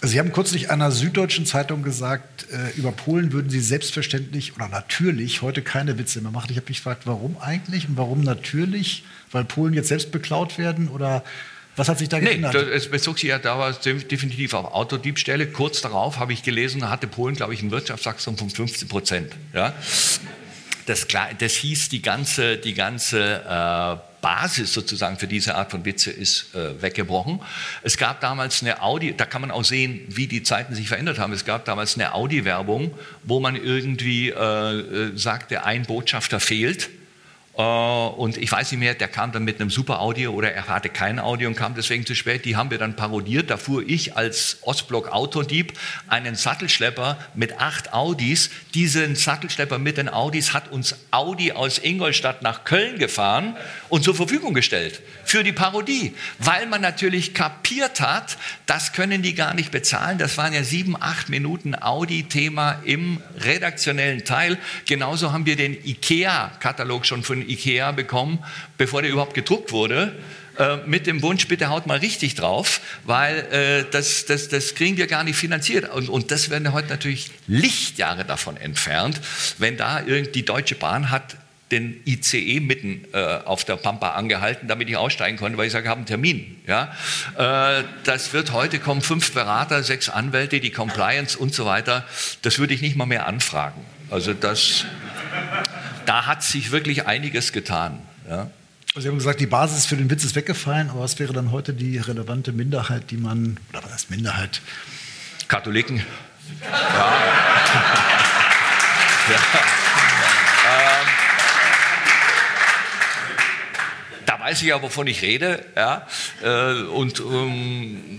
[0.00, 5.42] Sie haben kürzlich einer süddeutschen Zeitung gesagt, äh, über Polen würden Sie selbstverständlich oder natürlich
[5.42, 6.48] heute keine Witze mehr machen.
[6.50, 9.04] Ich habe mich gefragt, warum eigentlich und warum natürlich?
[9.32, 11.24] Weil Polen jetzt selbst beklaut werden oder
[11.74, 12.54] was hat sich da geändert?
[12.54, 15.46] Nee, es bezog sich ja damals definitiv auf Autodiebstähle.
[15.48, 19.32] Kurz darauf habe ich gelesen, hatte Polen, glaube ich, ein Wirtschaftswachstum von 15 Prozent.
[19.52, 19.72] Ja?
[20.86, 21.06] Das,
[21.38, 26.54] das hieß, die ganze, die ganze äh, Basis sozusagen für diese Art von Witze ist
[26.54, 27.40] äh, weggebrochen.
[27.82, 31.18] Es gab damals eine Audi, da kann man auch sehen, wie die Zeiten sich verändert
[31.18, 31.32] haben.
[31.32, 36.90] Es gab damals eine Audi-Werbung, wo man irgendwie äh, äh sagte, ein Botschafter fehlt.
[37.58, 40.68] Äh, und ich weiß nicht mehr, der kam dann mit einem super Audio oder er
[40.68, 42.44] hatte kein Audio und kam deswegen zu spät.
[42.44, 43.50] Die haben wir dann parodiert.
[43.50, 45.72] Da fuhr ich als Ostblock-Autodieb
[46.06, 48.50] einen Sattelschlepper mit acht Audis.
[48.74, 53.56] Diesen Sattelschlepper mit den Audis hat uns Audi aus Ingolstadt nach Köln gefahren
[53.88, 59.34] und zur Verfügung gestellt für die Parodie, weil man natürlich kapiert hat, das können die
[59.34, 60.16] gar nicht bezahlen.
[60.16, 64.56] Das waren ja sieben, acht Minuten Audi-Thema im redaktionellen Teil.
[64.86, 68.38] Genauso haben wir den IKEA-Katalog schon von IKEA bekommen,
[68.76, 70.12] bevor der überhaupt gedruckt wurde
[70.58, 74.96] äh, mit dem Wunsch, bitte haut mal richtig drauf, weil äh, das, das, das kriegen
[74.96, 75.88] wir gar nicht finanziert.
[75.88, 79.20] Und, und das werden heute natürlich Lichtjahre davon entfernt,
[79.58, 81.36] wenn da irgend die Deutsche Bahn hat
[81.70, 85.84] den ICE mitten äh, auf der Pampa angehalten, damit ich aussteigen konnte, weil ich sage,
[85.84, 86.56] ich habe einen Termin.
[86.66, 86.94] Ja?
[87.36, 92.06] Äh, das wird heute kommen fünf Berater, sechs Anwälte, die Compliance und so weiter.
[92.42, 93.84] Das würde ich nicht mal mehr anfragen.
[94.10, 94.84] Also das,
[96.06, 98.00] da hat sich wirklich einiges getan.
[98.28, 98.50] Ja.
[98.94, 101.52] Also Sie haben gesagt, die Basis für den Witz ist weggefallen, aber was wäre dann
[101.52, 104.62] heute die relevante Minderheit, die man, oder was heißt Minderheit?
[105.46, 106.02] Katholiken.
[106.62, 106.78] Ja.
[109.30, 109.38] ja.
[110.66, 111.06] Ähm.
[114.26, 115.64] Da weiß ich ja, wovon ich rede.
[115.76, 116.06] Ja?
[116.42, 118.17] Äh, und ähm,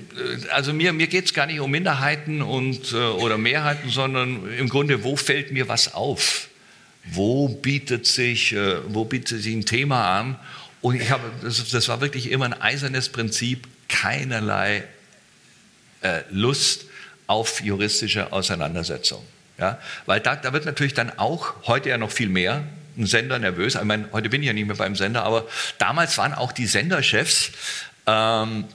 [0.51, 4.69] also mir, mir geht es gar nicht um Minderheiten und, äh, oder Mehrheiten, sondern im
[4.69, 6.49] Grunde, wo fällt mir was auf?
[7.12, 10.38] wo bietet sich, äh, wo bietet sich ein Thema an.
[10.82, 14.84] Und ich habe, das, das war wirklich immer ein eisernes Prinzip, keinerlei
[16.01, 16.86] äh, Lust
[17.27, 19.23] auf juristische Auseinandersetzung.
[19.58, 19.79] Ja?
[20.05, 22.63] Weil da, da wird natürlich dann auch, heute ja noch viel mehr,
[22.97, 23.75] ein Sender nervös.
[23.75, 26.65] Ich meine, heute bin ich ja nicht mehr beim Sender, aber damals waren auch die
[26.65, 27.51] Senderchefs
[28.05, 28.65] ähm,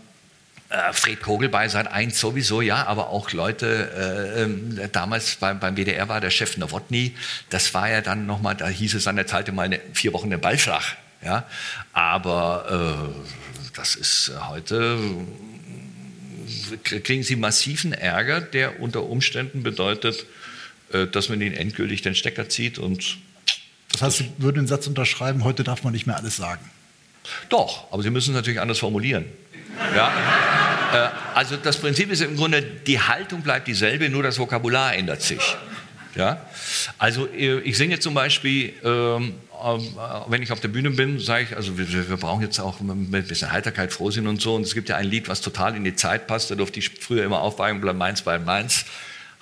[0.75, 5.61] äh, Fred Kogel bei Sat 1 sowieso, ja, aber auch Leute, äh, ähm, damals beim,
[5.61, 7.15] beim WDR war der Chef Nowotny,
[7.51, 10.31] das war ja dann nochmal, da hieß es an der Zeit mal eine, vier Wochen
[10.31, 11.47] den Ball flach, ja,
[11.93, 14.99] aber äh, das ist heute,
[16.83, 20.27] kriegen sie massiven Ärger, der unter Umständen bedeutet,
[20.93, 23.19] äh, dass man ihnen endgültig den Stecker zieht und
[23.93, 26.69] das heißt, Sie würden den Satz unterschreiben, heute darf man nicht mehr alles sagen.
[27.49, 29.27] Doch, aber Sie müssen es natürlich anders formulieren.
[29.95, 30.13] Ja?
[30.93, 35.23] Äh, also das Prinzip ist im Grunde, die Haltung bleibt dieselbe, nur das Vokabular ändert
[35.23, 35.57] sich.
[36.15, 36.47] Ja?
[36.99, 39.79] Also äh, ich singe zum Beispiel, ähm, äh,
[40.29, 43.11] wenn ich auf der Bühne bin, sage ich, also wir, wir, brauchen jetzt auch ein
[43.11, 44.55] bisschen Heiterkeit, Frohsinn und so.
[44.55, 46.91] Und es gibt ja ein Lied, was total in die Zeit passt, da durfte ich
[46.91, 48.85] früher immer aufweichen, bleib meins bei Mainz.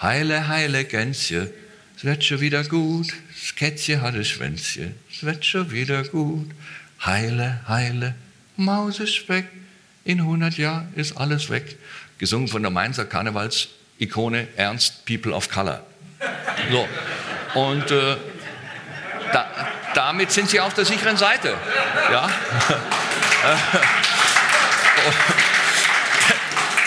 [0.00, 1.52] Heile, heile Gänse,
[1.96, 6.50] es wird schon wieder gut, das Kätzchen hat ein Schwänzchen, es wird schon wieder gut.
[7.04, 8.14] Heile, heile,
[8.56, 9.46] Maus ist weg,
[10.04, 11.76] in 100 Jahren ist alles weg.
[12.18, 15.84] Gesungen von der Mainzer Karnevalsikone Ernst People of Color.
[16.70, 16.88] So.
[17.54, 18.16] Und äh,
[19.32, 19.46] da,
[19.94, 21.54] damit sind sie auf der sicheren Seite.
[22.10, 22.30] Ja?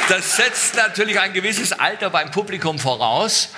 [0.10, 3.50] das setzt natürlich ein gewisses Alter beim Publikum voraus.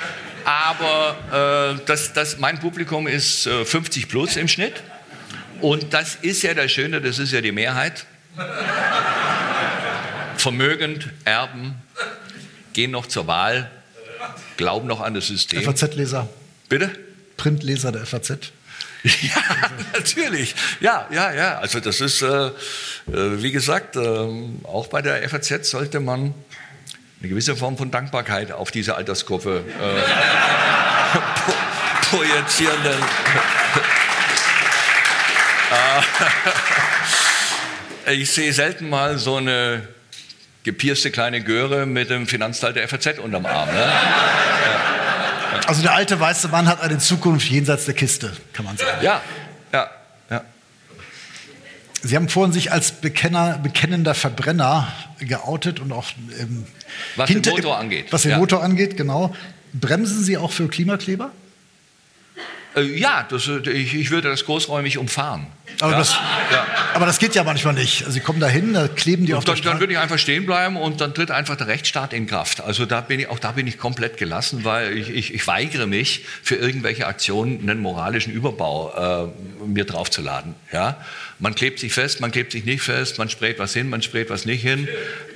[0.45, 4.81] Aber äh, das, das, mein Publikum ist äh, 50 plus im Schnitt.
[5.61, 8.05] Und das ist ja das Schöne, das ist ja die Mehrheit.
[10.37, 11.75] Vermögend, Erben,
[12.73, 13.69] gehen noch zur Wahl,
[14.55, 15.61] glauben noch an das System.
[15.63, 16.29] FAZ-Leser.
[16.69, 16.91] Bitte?
[17.37, 18.33] Printleser der FAZ.
[19.03, 19.41] Ja,
[19.93, 20.55] natürlich.
[20.81, 21.59] Ja, ja, ja.
[21.59, 22.51] Also das ist, äh, äh,
[23.07, 23.99] wie gesagt, äh,
[24.63, 26.33] auch bei der FAZ sollte man
[27.19, 30.01] eine gewisse Form von Dankbarkeit auf diese Altersgruppe äh,
[32.09, 32.75] projizieren.
[38.05, 39.85] Äh, ich sehe selten mal so eine
[40.67, 43.69] gepierste kleine Göre mit dem Finanzteil der FAZ unterm Arm.
[43.69, 43.89] Ne?
[45.65, 49.01] Also der alte weiße Mann hat eine Zukunft jenseits der Kiste, kann man sagen.
[49.01, 49.21] Ja,
[49.71, 49.89] ja,
[50.29, 50.43] ja.
[52.03, 56.67] Sie haben vorhin sich als Bekenner, bekennender Verbrenner geoutet und auch ähm,
[57.15, 58.07] was hinter, den Motor angeht.
[58.11, 58.37] Was den ja.
[58.37, 59.33] Motor angeht, genau.
[59.71, 61.31] Bremsen Sie auch für Klimakleber?
[62.77, 65.47] Äh, ja, das, äh, ich, ich, würde das großräumig umfahren.
[65.79, 65.97] Aber, ja?
[65.97, 66.65] Das, ja.
[66.93, 68.01] aber, Das, geht ja manchmal nicht.
[68.01, 69.73] Also Sie kommen da hin, da kleben die und auf dann, der Straße.
[69.73, 72.61] Dann würde ich einfach stehen bleiben und dann tritt einfach der Rechtsstaat in Kraft.
[72.61, 75.87] Also da bin ich, auch da bin ich komplett gelassen, weil ich, ich, ich weigere
[75.87, 80.55] mich, für irgendwelche Aktionen einen moralischen Überbau äh, mir draufzuladen.
[80.71, 80.97] Ja?
[81.39, 84.29] Man klebt sich fest, man klebt sich nicht fest, man sprayt was hin, man sprayt
[84.29, 84.87] was nicht hin.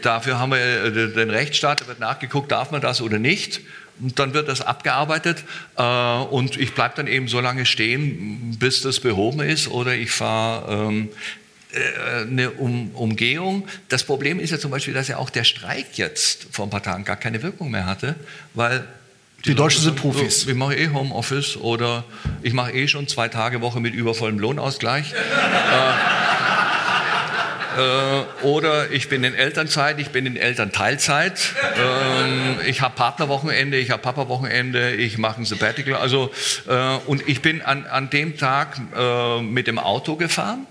[0.02, 3.62] Dafür haben wir äh, den Rechtsstaat, da wird nachgeguckt, darf man das oder nicht.
[4.00, 5.44] Und dann wird das abgearbeitet
[5.78, 10.12] äh, und ich bleibe dann eben so lange stehen, bis das behoben ist oder ich
[10.12, 11.10] fahre ähm,
[11.74, 13.68] äh, eine um Umgehung.
[13.90, 16.84] Das Problem ist ja zum Beispiel, dass ja auch der Streik jetzt vor ein paar
[16.84, 18.16] Tagen gar keine Wirkung mehr hatte,
[18.54, 18.86] weil
[19.46, 20.42] die, die Deutschen sind Profis.
[20.42, 22.04] So, ich mache eh Homeoffice oder
[22.44, 25.14] ich mache eh schon zwei Tage Woche mit übervollem Lohnausgleich.
[25.14, 26.61] äh,
[27.78, 31.54] äh, oder ich bin in Elternzeit, ich bin in Elternteilzeit.
[31.78, 35.96] Ähm, ich habe Partnerwochenende, ich habe Papa-Wochenende, ich mache ein Sabbatical.
[35.96, 36.32] Also,
[36.68, 40.68] äh, und ich bin an, an dem Tag äh, mit dem Auto gefahren.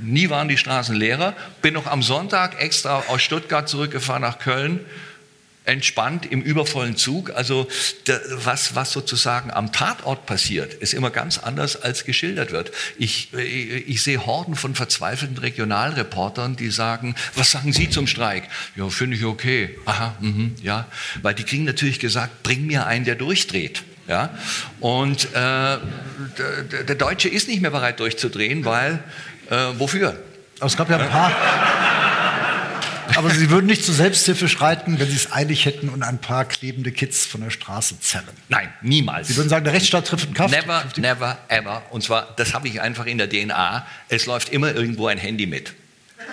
[0.00, 1.34] Nie waren die Straßen leerer.
[1.62, 4.80] Bin noch am Sonntag extra aus Stuttgart zurückgefahren nach Köln
[5.64, 7.30] entspannt im übervollen Zug.
[7.34, 7.66] Also
[8.30, 12.70] was, was sozusagen am Tatort passiert, ist immer ganz anders als geschildert wird.
[12.98, 18.44] Ich, ich, ich sehe Horden von verzweifelten Regionalreportern, die sagen, was sagen Sie zum Streik?
[18.76, 19.78] Ja, finde ich okay.
[19.86, 20.86] Aha, mh, ja.
[21.22, 23.82] Weil die kriegen natürlich gesagt, bring mir einen, der durchdreht.
[24.06, 24.30] Ja?
[24.80, 25.78] Und äh, der,
[26.86, 29.02] der Deutsche ist nicht mehr bereit durchzudrehen, weil,
[29.50, 30.22] äh, wofür?
[30.60, 31.32] Es gab ja ein paar...
[33.16, 36.44] Aber Sie würden nicht zur Selbsthilfe schreiten, wenn Sie es eilig hätten und ein paar
[36.44, 38.34] klebende Kids von der Straße zerren.
[38.48, 39.28] Nein, niemals.
[39.28, 40.52] Sie würden sagen, der Rechtsstaat trifft einen Kampf?
[40.52, 41.82] Never, never, ever.
[41.90, 43.86] Und zwar, das habe ich einfach in der DNA.
[44.08, 45.74] Es läuft immer irgendwo ein Handy mit.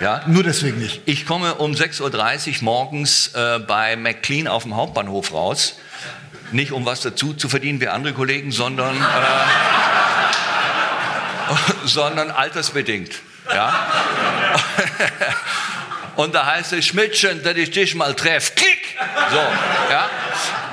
[0.00, 0.22] Ja?
[0.26, 1.02] Nur deswegen nicht.
[1.04, 5.76] Ich komme um 6.30 Uhr morgens äh, bei McLean auf dem Hauptbahnhof raus.
[6.50, 9.00] Nicht um was dazu zu verdienen wie andere Kollegen, sondern, äh,
[11.84, 13.12] sondern altersbedingt.
[13.48, 13.86] Ja?
[16.16, 18.52] Und da heißt es, Schmidtchen, dass ich dich mal treffe.
[18.54, 18.98] Klick!
[19.30, 19.38] So,
[19.90, 20.10] ja.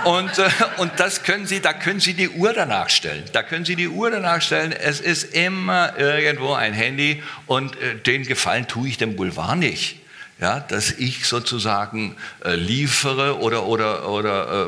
[0.03, 3.23] Und, äh, und das können Sie, da können Sie die Uhr danach stellen.
[3.33, 4.71] Da können Sie die Uhr danach stellen.
[4.71, 9.97] Es ist immer irgendwo ein Handy und äh, den Gefallen tue ich dem Boulevard nicht.
[10.39, 14.67] Ja, dass ich sozusagen äh, liefere oder, oder, oder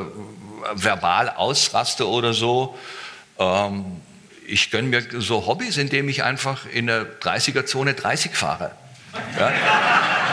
[0.74, 2.78] verbal ausraste oder so.
[3.38, 4.02] Ähm,
[4.46, 8.72] ich gönne mir so Hobbys, indem ich einfach in der 30er-Zone 30 fahre.
[9.38, 9.52] Ja?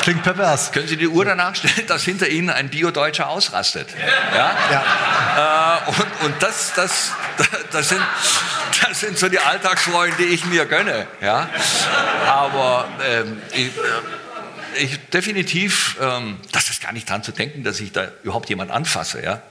[0.02, 0.72] Klingt pervers.
[0.72, 3.90] Können Sie die Uhr danach stellen, dass hinter Ihnen ein Bio-Deutscher ausrastet?
[4.34, 4.56] Ja?
[4.72, 5.86] ja.
[5.88, 7.12] Äh, und, und das, das,
[7.72, 8.02] das, sind,
[8.88, 11.08] das sind so die Alltagsfreunde, die ich mir gönne.
[11.22, 11.50] Ja?
[12.28, 17.80] Aber ähm, ich, äh, ich, definitiv, ähm, das ist gar nicht dran zu denken, dass
[17.80, 19.24] ich da überhaupt jemand anfasse.
[19.24, 19.42] Ja?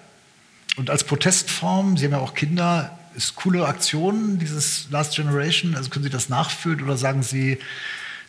[0.76, 5.74] Und als Protestform, Sie haben ja auch Kinder, ist coole Aktion, dieses Last Generation.
[5.74, 7.58] Also können Sie das nachfühlen oder sagen Sie,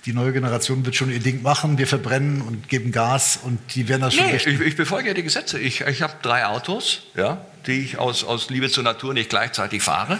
[0.05, 3.89] die neue Generation wird schon ihr Ding machen, wir verbrennen und geben Gas und die
[3.89, 5.59] werden das schon nee, ich, ich, befolge ja die Gesetze.
[5.59, 9.83] Ich, ich habe drei Autos, ja, die ich aus, aus Liebe zur Natur nicht gleichzeitig
[9.83, 10.13] fahre.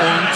[0.00, 0.30] Und,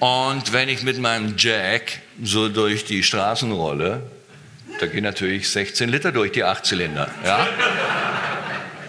[0.00, 4.02] äh, und wenn ich mit meinem Jack so durch die Straßen rolle,
[4.80, 7.08] da gehen natürlich 16 Liter durch die Achtzylinder.
[7.24, 7.46] Ja?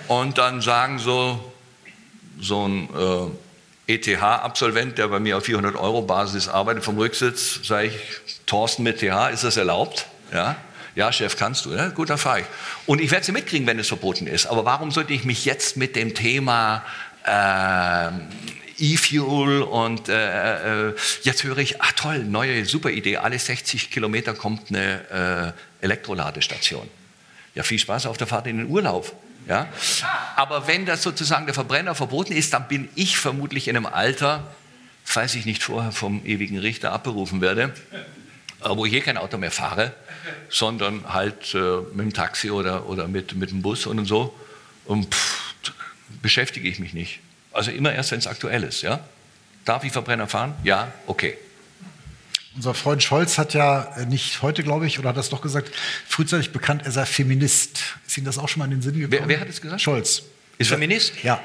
[0.07, 1.53] Und dann sagen so,
[2.39, 2.89] so ein...
[3.87, 7.95] ETH-Absolvent, der bei mir auf 400 Euro Basis arbeitet vom Rücksitz, sage ich,
[8.45, 10.07] Thorsten mit TH, ist das erlaubt?
[10.33, 10.55] Ja,
[10.95, 11.73] ja, Chef, kannst du.
[11.73, 11.89] Ja?
[11.89, 12.45] Gut, dann fahre ich.
[12.85, 14.45] Und ich werde sie mitkriegen, wenn es verboten ist.
[14.45, 16.83] Aber warum sollte ich mich jetzt mit dem Thema
[17.25, 18.11] äh,
[18.77, 20.93] E-Fuel und äh, äh,
[21.23, 26.89] jetzt höre ich, ach toll, neue super Idee, alle 60 Kilometer kommt eine äh, Elektroladestation.
[27.55, 29.13] Ja, viel Spaß auf der Fahrt in den Urlaub.
[29.47, 29.67] Ja?
[30.35, 34.43] Aber wenn das sozusagen der Verbrenner verboten ist, dann bin ich vermutlich in einem Alter,
[35.03, 37.73] falls ich nicht vorher vom ewigen Richter abberufen werde,
[38.63, 39.93] äh, wo ich hier kein Auto mehr fahre,
[40.49, 44.35] sondern halt äh, mit dem Taxi oder, oder mit, mit dem Bus und so.
[44.85, 45.53] Und pff,
[46.21, 47.19] beschäftige ich mich nicht.
[47.51, 48.81] Also immer erst, wenn es aktuell ist.
[48.81, 48.99] Ja?
[49.63, 50.55] Darf ich Verbrenner fahren?
[50.63, 51.37] Ja, okay.
[52.55, 55.71] Unser Freund Scholz hat ja äh, nicht heute, glaube ich, oder hat das doch gesagt,
[56.07, 57.81] frühzeitig bekannt, er sei Feminist.
[58.07, 59.11] Ist Ihnen das auch schon mal in den Sinn gekommen?
[59.11, 59.81] Wer, wer hat es gesagt?
[59.81, 60.23] Scholz.
[60.57, 61.21] Ist Feminist?
[61.21, 61.41] Ja.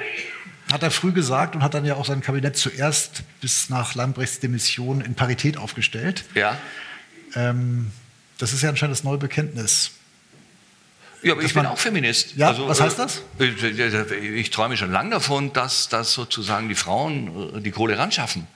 [0.71, 4.39] Hat er früh gesagt und hat dann ja auch sein Kabinett zuerst bis nach Lambrechts
[4.39, 6.25] Demission in Parität aufgestellt.
[6.35, 6.57] Ja.
[7.35, 7.91] Ähm,
[8.39, 9.91] das ist ja anscheinend das neue Bekenntnis.
[11.23, 12.37] Ja, aber ich bin auch Feminist.
[12.37, 13.23] Ja, also, was heißt äh, das?
[13.39, 17.99] Ich, ich, ich träume schon lange davon, dass, dass sozusagen die Frauen äh, die Kohle
[17.99, 18.47] ran schaffen.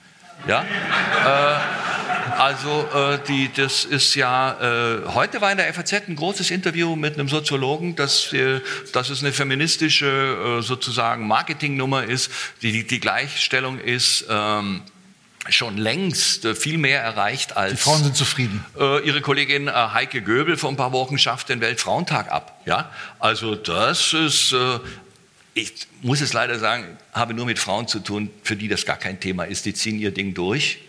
[0.47, 0.63] Ja?
[0.63, 6.51] äh, also äh, die, das ist ja, äh, heute war in der FAZ ein großes
[6.51, 12.85] Interview mit einem Soziologen, dass, äh, dass es eine feministische sozusagen Marketingnummer ist, die die,
[12.85, 14.25] die Gleichstellung ist.
[14.29, 14.81] Ähm,
[15.49, 17.71] schon längst äh, viel mehr erreicht als.
[17.71, 18.65] Die Frauen sind zufrieden.
[18.79, 22.61] Äh, ihre Kollegin äh, Heike Göbel vor ein paar Wochen schafft den Weltfrauentag ab.
[22.65, 24.53] Ja, also das ist.
[24.53, 24.79] Äh,
[25.55, 28.97] ich muss es leider sagen, habe nur mit Frauen zu tun, für die das gar
[28.97, 29.65] kein Thema ist.
[29.65, 30.79] Die ziehen ihr Ding durch.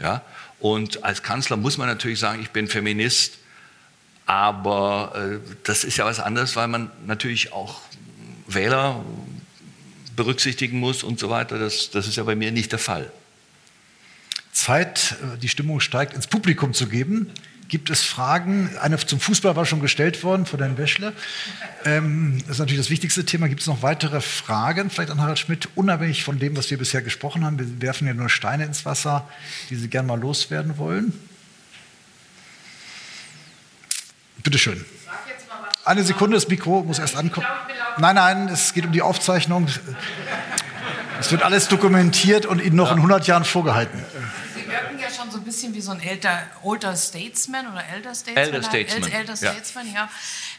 [0.00, 0.22] Ja,
[0.58, 3.38] und als Kanzler muss man natürlich sagen, ich bin Feminist.
[4.26, 7.80] Aber äh, das ist ja was anderes, weil man natürlich auch
[8.48, 9.04] Wähler
[10.16, 11.60] berücksichtigen muss und so weiter.
[11.60, 13.12] Das, das ist ja bei mir nicht der Fall.
[14.50, 17.30] Zeit, äh, die Stimmung steigt, ins Publikum zu geben.
[17.68, 18.70] Gibt es Fragen?
[18.80, 21.12] Eine zum Fußball war schon gestellt worden von Herrn Wäschle.
[21.84, 23.48] Ähm, das ist natürlich das wichtigste Thema.
[23.48, 27.02] Gibt es noch weitere Fragen, vielleicht an Harald Schmidt, unabhängig von dem, was wir bisher
[27.02, 27.58] gesprochen haben?
[27.58, 29.28] Wir werfen ja nur Steine ins Wasser,
[29.70, 31.12] die Sie gerne mal loswerden wollen.
[34.44, 34.84] Bitte schön.
[35.84, 37.46] Eine Sekunde, das Mikro muss erst ankommen.
[37.98, 39.66] Nein, nein, es geht um die Aufzeichnung.
[41.18, 44.04] Es wird alles dokumentiert und Ihnen noch in 100 Jahren vorgehalten
[45.16, 48.44] schon so ein bisschen wie so ein älter, older Statesman oder Elder Statesman.
[48.44, 49.12] Elder Statesman.
[49.12, 49.92] Elder Statesman, ja.
[49.94, 50.10] ja.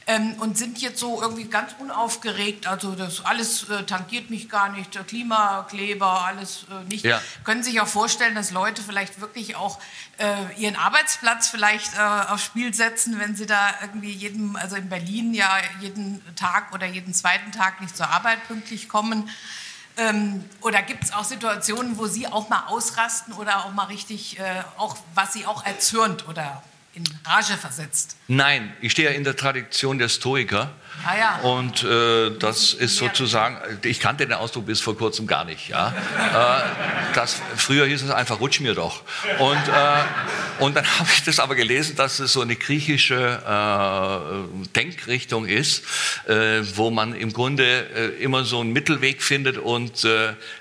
[0.08, 2.68] Ähm, und sind jetzt so irgendwie ganz unaufgeregt.
[2.68, 4.98] Also das alles äh, tangiert mich gar nicht.
[5.08, 7.06] Klimakleber, alles äh, nicht.
[7.06, 7.22] Ja.
[7.44, 9.80] Können sich auch vorstellen, dass Leute vielleicht wirklich auch
[10.18, 14.90] äh, ihren Arbeitsplatz vielleicht äh, aufs Spiel setzen, wenn sie da irgendwie jeden, also in
[14.90, 19.30] Berlin ja jeden Tag oder jeden zweiten Tag nicht zur Arbeit pünktlich kommen.
[19.98, 24.40] Ähm, oder gibt es auch Situationen, wo Sie auch mal ausrasten oder auch mal richtig,
[24.40, 24.44] äh,
[24.78, 26.62] auch was Sie auch erzürnt oder
[26.94, 28.16] in Rage versetzt?
[28.28, 30.72] Nein, ich stehe ja in der Tradition der Stoiker.
[31.06, 31.38] Ah, ja.
[31.50, 35.70] Und äh, das ist sozusagen, ich kannte den Ausdruck bis vor kurzem gar nicht.
[35.70, 35.90] Ja?
[35.90, 39.04] äh, das, früher hieß es einfach, rutsch mir doch.
[39.40, 44.68] Und, äh, und dann habe ich das aber gelesen, dass es so eine griechische äh,
[44.76, 45.84] Denkrichtung ist,
[46.28, 50.08] äh, wo man im Grunde äh, immer so einen Mittelweg findet und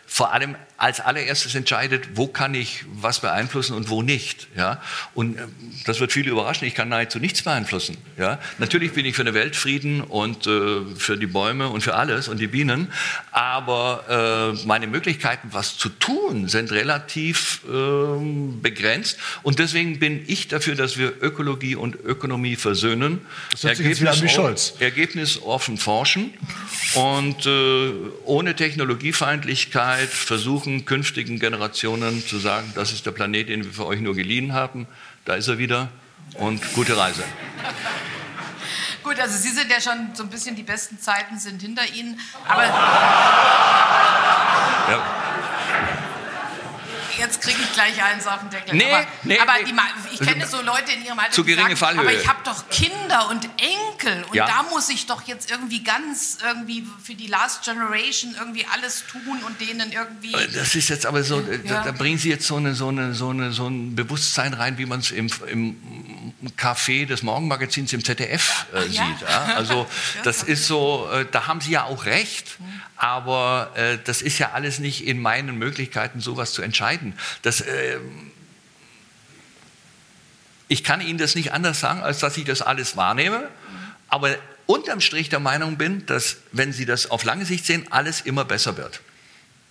[0.07, 4.49] vor allem als allererstes entscheidet, wo kann ich was beeinflussen und wo nicht.
[4.57, 4.83] Ja?
[5.15, 5.39] Und
[5.87, 7.97] das wird viele überraschen, ich kann nahezu nichts beeinflussen.
[8.19, 8.39] Ja?
[8.59, 12.39] Natürlich bin ich für den Weltfrieden und äh, für die Bäume und für alles und
[12.39, 12.93] die Bienen,
[13.31, 19.19] aber äh, meine Möglichkeiten, was zu tun, sind relativ äh, begrenzt.
[19.43, 23.21] Und deswegen bin ich dafür, dass wir Ökologie und Ökonomie versöhnen,
[23.53, 24.75] das Ergebnis, wie Scholz.
[24.81, 26.33] ergebnisoffen forschen
[26.95, 27.93] und äh,
[28.25, 34.01] ohne Technologiefeindlichkeit versuchen, künftigen Generationen zu sagen, das ist der Planet, den wir für euch
[34.01, 34.87] nur geliehen haben.
[35.25, 35.89] Da ist er wieder
[36.35, 37.23] und gute Reise.
[39.07, 42.21] Gut, also Sie sind ja schon so ein bisschen, die besten Zeiten sind hinter Ihnen.
[42.49, 42.65] Aber.
[44.91, 45.01] Ja
[47.19, 48.75] jetzt kriege ich gleich eins auf den Deckel.
[48.77, 49.75] Nee, aber, nee, aber die,
[50.15, 52.01] ich kenne so Leute in ihrem Alter, zu geringe sagen, Fallhöhe.
[52.01, 54.47] aber ich habe doch Kinder und Enkel und ja.
[54.47, 59.41] da muss ich doch jetzt irgendwie ganz irgendwie für die Last Generation irgendwie alles tun
[59.45, 60.33] und denen irgendwie.
[60.55, 61.83] Das ist jetzt aber so, ja.
[61.83, 64.87] da, bringen Sie jetzt so, eine, so, eine, so, eine, so ein Bewusstsein rein, wie
[64.87, 65.77] man es im, im
[66.57, 69.07] Café des Morgenmagazins im ZDF äh, ja.
[69.07, 69.29] sieht.
[69.57, 69.87] Also
[70.25, 72.61] das ist so, äh, da haben Sie ja auch recht.
[72.61, 72.83] Mhm.
[72.97, 77.15] Aber äh, das ist ja alles nicht in meinen Möglichkeiten, sowas zu entscheiden.
[77.43, 77.99] Das, äh,
[80.69, 83.49] ich kann Ihnen das nicht anders sagen, als dass ich das alles wahrnehme.
[84.09, 84.35] Aber
[84.67, 88.45] unterm Strich der Meinung bin, dass, wenn Sie das auf lange Sicht sehen, alles immer
[88.45, 89.01] besser wird.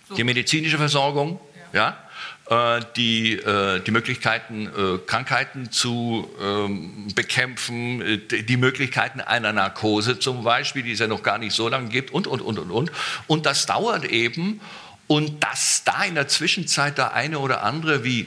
[0.08, 0.14] So.
[0.14, 1.40] Die medizinische Versorgung,
[1.72, 1.80] ja.
[1.80, 2.05] ja
[2.48, 10.84] die, äh, die Möglichkeiten, äh, Krankheiten zu ähm, bekämpfen, die Möglichkeiten einer Narkose zum Beispiel,
[10.84, 12.92] die es ja noch gar nicht so lange gibt und, und, und, und, und.
[13.26, 14.60] Und das dauert eben.
[15.08, 18.20] Und dass da in der Zwischenzeit der eine oder andere, wie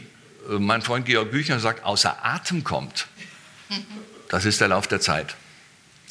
[0.50, 3.08] äh, mein Freund Georg Büchner sagt, außer Atem kommt,
[4.30, 5.36] das ist der Lauf der Zeit.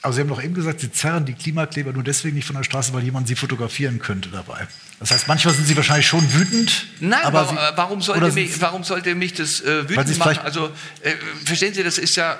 [0.02, 2.62] Aber Sie haben doch eben gesagt, Sie zerren die Klimakleber nur deswegen nicht von der
[2.62, 4.68] Straße, weil jemand sie fotografieren könnte dabei.
[5.00, 6.86] Das heißt, manchmal sind Sie wahrscheinlich schon wütend.
[7.00, 10.38] Nein, aber warum, Sie, äh, warum, sollte, mich, warum sollte mich das äh, wütend machen?
[10.44, 10.70] Also,
[11.02, 12.36] äh, verstehen Sie, das ist ja, äh,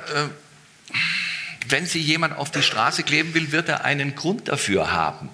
[1.68, 5.28] wenn Sie jemand auf die Straße kleben will, wird er einen Grund dafür haben.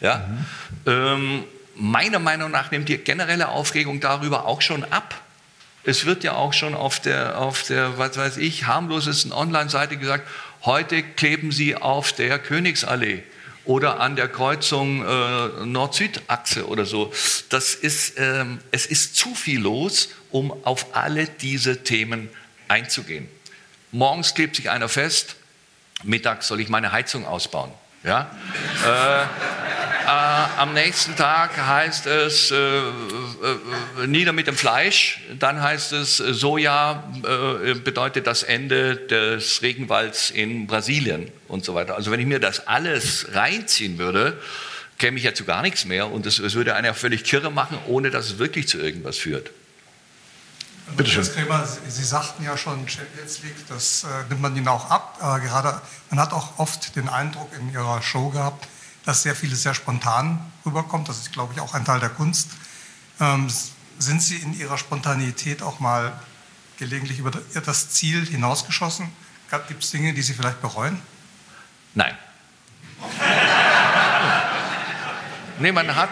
[0.00, 0.26] Ja?
[0.26, 0.46] Mhm.
[0.86, 1.44] Ähm,
[1.76, 5.20] meiner Meinung nach nimmt die generelle Aufregung darüber auch schon ab.
[5.84, 10.28] Es wird ja auch schon auf der, auf der was weiß ich, harmlosesten Online-Seite gesagt,
[10.68, 13.22] Heute kleben sie auf der Königsallee
[13.64, 17.10] oder an der Kreuzung äh, Nord-Süd-Achse oder so.
[17.48, 22.28] Das ist, ähm, es ist zu viel los, um auf alle diese Themen
[22.68, 23.30] einzugehen.
[23.92, 25.36] Morgens klebt sich einer fest,
[26.02, 27.72] mittags soll ich meine Heizung ausbauen.
[28.04, 28.30] Ja?
[28.84, 36.20] äh, am nächsten Tag heißt es äh, äh, nieder mit dem Fleisch, dann heißt es
[36.20, 41.94] äh, Soja äh, bedeutet das Ende des Regenwalds in Brasilien und so weiter.
[41.94, 44.40] Also wenn ich mir das alles reinziehen würde,
[44.98, 47.50] käme ich ja zu gar nichts mehr und es, es würde einen ja völlig kirre
[47.50, 49.50] machen, ohne dass es wirklich zu irgendwas führt.
[50.96, 51.24] Bitte schön.
[51.24, 55.18] Krämer, Sie sagten ja schon, Champions League, das äh, nimmt man Ihnen auch ab.
[55.20, 58.66] Äh, gerade, man hat auch oft den Eindruck in Ihrer Show gehabt,
[59.08, 61.08] dass sehr vieles sehr spontan rüberkommt.
[61.08, 62.50] Das ist, glaube ich, auch ein Teil der Kunst.
[63.18, 63.50] Ähm,
[63.98, 66.12] sind Sie in Ihrer Spontanität auch mal
[66.76, 67.30] gelegentlich über
[67.64, 69.08] das Ziel hinausgeschossen?
[69.66, 71.00] Gibt es Dinge, die Sie vielleicht bereuen?
[71.94, 72.18] Nein.
[75.58, 76.10] nee, man hat,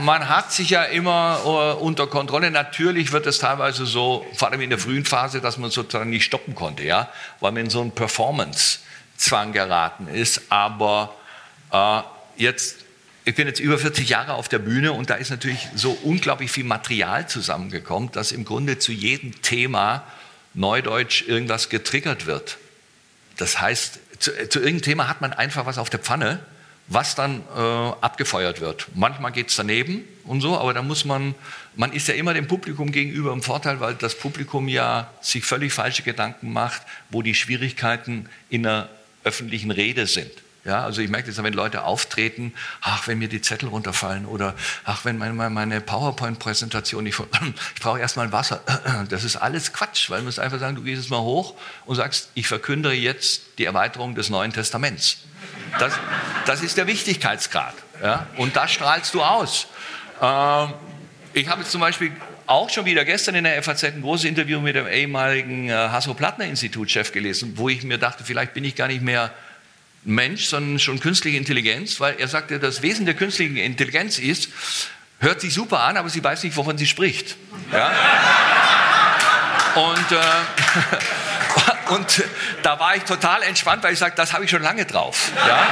[0.00, 2.50] man hat sich ja immer uh, unter Kontrolle.
[2.50, 6.24] Natürlich wird es teilweise so, vor allem in der frühen Phase, dass man sozusagen nicht
[6.24, 10.42] stoppen konnte, ja, weil man in so einen Performance-Zwang geraten ist.
[10.48, 11.14] Aber
[11.72, 12.00] äh,
[12.36, 12.76] jetzt,
[13.24, 16.50] ich bin jetzt über 40 Jahre auf der Bühne und da ist natürlich so unglaublich
[16.50, 20.04] viel Material zusammengekommen, dass im Grunde zu jedem Thema
[20.54, 22.58] Neudeutsch irgendwas getriggert wird.
[23.36, 26.40] Das heißt, zu, zu irgendeinem Thema hat man einfach was auf der Pfanne,
[26.88, 28.88] was dann äh, abgefeuert wird.
[28.94, 31.34] Manchmal geht es daneben und so, aber da muss man,
[31.76, 35.72] man ist ja immer dem Publikum gegenüber im Vorteil, weil das Publikum ja sich völlig
[35.72, 38.88] falsche Gedanken macht, wo die Schwierigkeiten in der
[39.22, 40.30] öffentlichen Rede sind.
[40.68, 42.52] Ja, also ich merke das, wenn Leute auftreten,
[42.82, 44.54] ach, wenn mir die Zettel runterfallen oder
[44.84, 47.18] ach, wenn meine, meine PowerPoint-Präsentation, ich,
[47.74, 48.60] ich brauche erstmal Wasser.
[49.08, 51.54] Das ist alles Quatsch, weil man muss einfach sagen, du gehst jetzt mal hoch
[51.86, 55.18] und sagst, ich verkündere jetzt die Erweiterung des Neuen Testaments.
[55.78, 55.94] Das,
[56.44, 57.74] das ist der Wichtigkeitsgrad.
[58.02, 58.26] Ja?
[58.36, 59.68] Und da strahlst du aus.
[60.20, 60.74] Ähm,
[61.32, 62.12] ich habe jetzt zum Beispiel
[62.46, 67.12] auch schon wieder gestern in der FAZ ein großes Interview mit dem ehemaligen äh, Hasso-Plattner-Institut-Chef
[67.12, 69.32] gelesen, wo ich mir dachte, vielleicht bin ich gar nicht mehr
[70.04, 74.48] Mensch, sondern schon künstliche Intelligenz, weil er sagte, das Wesen der künstlichen Intelligenz ist,
[75.20, 77.36] hört sich super an, aber sie weiß nicht, wovon sie spricht.
[77.72, 77.92] Ja?
[79.74, 82.24] Und, äh, und
[82.62, 85.32] da war ich total entspannt, weil ich sagte, das habe ich schon lange drauf.
[85.46, 85.66] Ja?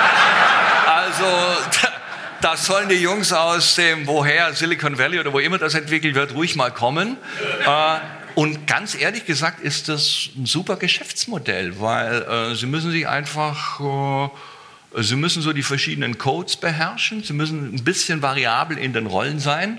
[0.86, 1.24] Also
[2.40, 6.34] das sollen die Jungs aus dem woher Silicon Valley oder wo immer das entwickelt wird,
[6.34, 7.16] ruhig mal kommen.
[7.64, 7.98] Äh,
[8.36, 13.80] und ganz ehrlich gesagt ist das ein super Geschäftsmodell, weil äh, Sie müssen sich einfach,
[13.80, 19.06] äh, Sie müssen so die verschiedenen Codes beherrschen, Sie müssen ein bisschen variabel in den
[19.06, 19.78] Rollen sein.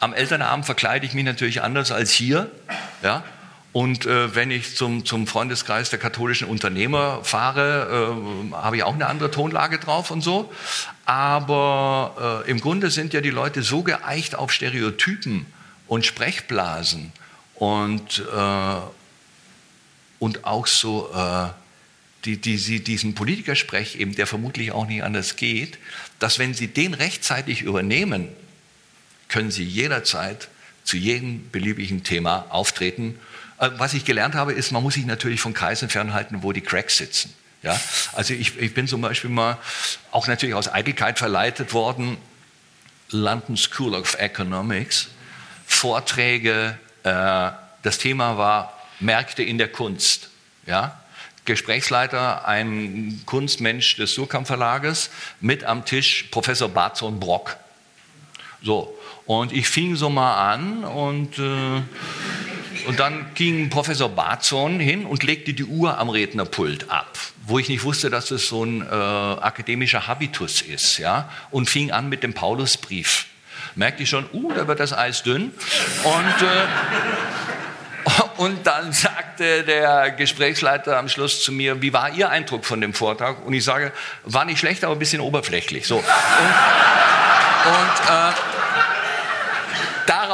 [0.00, 2.50] Am Elternabend verkleide ich mich natürlich anders als hier,
[3.02, 3.24] ja.
[3.72, 8.12] Und äh, wenn ich zum, zum Freundeskreis der katholischen Unternehmer fahre,
[8.52, 10.52] äh, habe ich auch eine andere Tonlage drauf und so.
[11.06, 15.46] Aber äh, im Grunde sind ja die Leute so geeicht auf Stereotypen
[15.86, 17.12] und Sprechblasen
[17.58, 18.80] und, äh,
[20.18, 21.48] und auch so äh,
[22.24, 25.78] die, die, diesen Politikersprech eben, der vermutlich auch nicht anders geht,
[26.18, 28.28] dass wenn Sie den rechtzeitig übernehmen,
[29.28, 30.48] können Sie jederzeit
[30.84, 33.18] zu jedem beliebigen Thema auftreten.
[33.58, 36.60] Äh, was ich gelernt habe, ist, man muss sich natürlich von Kreisen fernhalten, wo die
[36.60, 37.34] Cracks sitzen.
[37.62, 37.78] Ja?
[38.12, 39.58] Also ich, ich bin zum Beispiel mal
[40.12, 42.18] auch natürlich aus Eitelkeit verleitet worden,
[43.10, 45.08] London School of Economics,
[45.66, 50.30] Vorträge das Thema war Märkte in der Kunst.
[50.66, 51.00] Ja?
[51.48, 57.56] Gesprächsleiter, ein Kunstmensch des Surkamp Verlages, mit am Tisch Professor Barzon Brock.
[58.62, 58.94] So,
[59.24, 61.82] und ich fing so mal an und, äh,
[62.86, 67.68] und dann ging Professor Barzon hin und legte die Uhr am Rednerpult ab, wo ich
[67.68, 72.22] nicht wusste, dass es so ein äh, akademischer Habitus ist, ja, und fing an mit
[72.22, 73.26] dem Paulusbrief
[73.78, 75.52] merkte ich schon, uh, da wird das Eis dünn.
[76.02, 76.66] Und, äh,
[78.42, 82.92] und dann sagte der Gesprächsleiter am Schluss zu mir, wie war Ihr Eindruck von dem
[82.92, 83.44] Vortrag?
[83.46, 83.92] Und ich sage,
[84.24, 85.86] war nicht schlecht, aber ein bisschen oberflächlich.
[85.86, 85.96] So.
[85.96, 86.04] Und,
[87.66, 88.57] und, äh,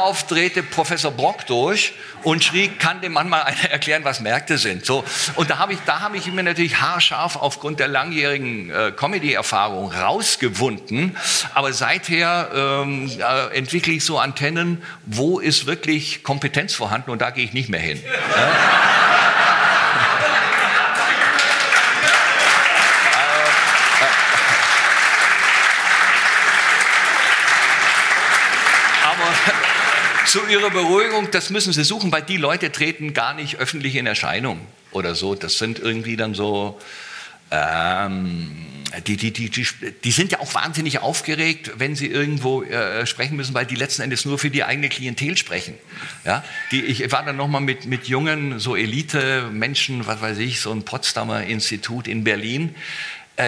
[0.05, 4.59] darauf drehte Professor Brock durch und schrie, kann dem Mann mal einer erklären, was Märkte
[4.59, 4.85] sind.
[4.85, 5.03] So.
[5.33, 11.17] Und da habe ich, da ich mir natürlich haarscharf aufgrund der langjährigen äh, Comedy-Erfahrung rausgewunden.
[11.55, 17.31] Aber seither ähm, äh, entwickle ich so Antennen, wo ist wirklich Kompetenz vorhanden und da
[17.31, 17.99] gehe ich nicht mehr hin.
[18.03, 18.51] Ja?
[30.35, 34.05] zu Ihrer Beruhigung, das müssen Sie suchen, weil die Leute treten gar nicht öffentlich in
[34.05, 34.59] Erscheinung
[34.91, 35.33] oder so.
[35.33, 36.77] Das sind irgendwie dann so,
[37.51, 38.51] ähm,
[39.07, 43.53] die, die, die, die, sind ja auch wahnsinnig aufgeregt, wenn sie irgendwo äh, sprechen müssen,
[43.53, 45.75] weil die letzten Endes nur für die eigene Klientel sprechen.
[46.25, 46.43] Ja?
[46.71, 50.83] Die, ich war dann nochmal mit, mit jungen, so Elite-Menschen, was weiß ich, so ein
[50.83, 52.75] Potsdamer Institut in Berlin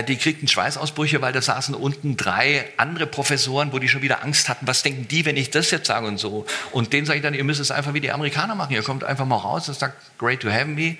[0.08, 4.50] die kriegten Schweißausbrüche, weil da saßen unten drei andere Professoren, wo die schon wieder Angst
[4.50, 6.46] hatten, was denken die, wenn ich das jetzt sage und so.
[6.72, 8.74] Und denen sage ich dann, ihr müsst es einfach wie die Amerikaner machen.
[8.74, 10.98] Ihr kommt einfach mal raus und sagt, great to have me.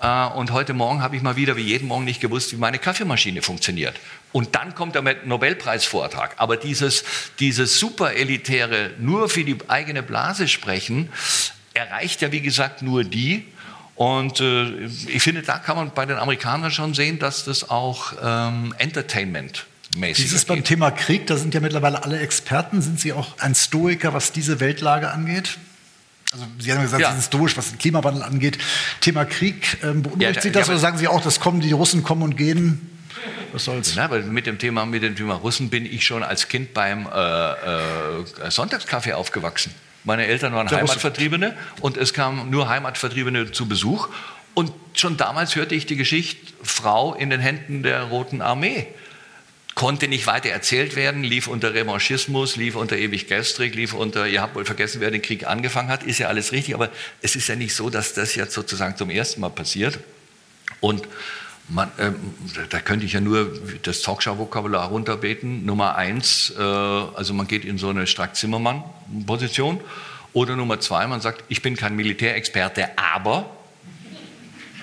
[0.00, 2.78] Äh, und heute Morgen habe ich mal wieder, wie jeden Morgen, nicht gewusst, wie meine
[2.78, 3.98] Kaffeemaschine funktioniert.
[4.32, 6.34] Und dann kommt der Nobelpreisvortrag.
[6.38, 7.04] Aber dieses,
[7.38, 11.10] dieses super elitäre, nur für die eigene Blase sprechen,
[11.74, 13.46] erreicht ja, wie gesagt, nur die,
[13.96, 18.12] und äh, ich finde, da kann man bei den Amerikanern schon sehen, dass das auch
[18.22, 19.66] ähm, Entertainment
[19.96, 22.82] Mäßig Dieses beim Thema Krieg, da sind ja mittlerweile alle Experten.
[22.82, 25.58] Sind Sie auch ein Stoiker, was diese Weltlage angeht?
[26.32, 27.08] Also Sie haben gesagt, ja.
[27.08, 28.58] Sie sind stoisch, was den Klimawandel angeht.
[29.00, 31.72] Thema Krieg, ähm, beunruhigt ja, Sie das ja, oder sagen Sie auch, das kommen, die
[31.72, 32.90] Russen kommen und gehen?
[33.52, 33.94] Was soll's?
[33.94, 37.06] Ja, aber mit dem Thema, mit dem Thema Russen bin ich schon als Kind beim
[37.06, 39.72] äh, äh, Sonntagskaffee aufgewachsen.
[40.06, 44.08] Meine Eltern waren Heimatvertriebene und es kamen nur Heimatvertriebene zu Besuch.
[44.54, 48.86] Und schon damals hörte ich die Geschichte Frau in den Händen der Roten Armee.
[49.74, 54.40] Konnte nicht weiter erzählt werden, lief unter Revanchismus, lief unter ewig gestrig, lief unter, ihr
[54.40, 56.88] habt wohl vergessen, wer den Krieg angefangen hat, ist ja alles richtig, aber
[57.20, 59.98] es ist ja nicht so, dass das jetzt sozusagen zum ersten Mal passiert.
[60.80, 61.06] Und
[61.68, 62.12] man, äh,
[62.70, 63.52] da könnte ich ja nur
[63.82, 65.64] das Talkshow-Vokabular runterbeten.
[65.66, 69.80] Nummer eins, äh, also man geht in so eine Strack-Zimmermann-Position.
[70.32, 73.50] Oder Nummer zwei, man sagt, ich bin kein Militärexperte, aber.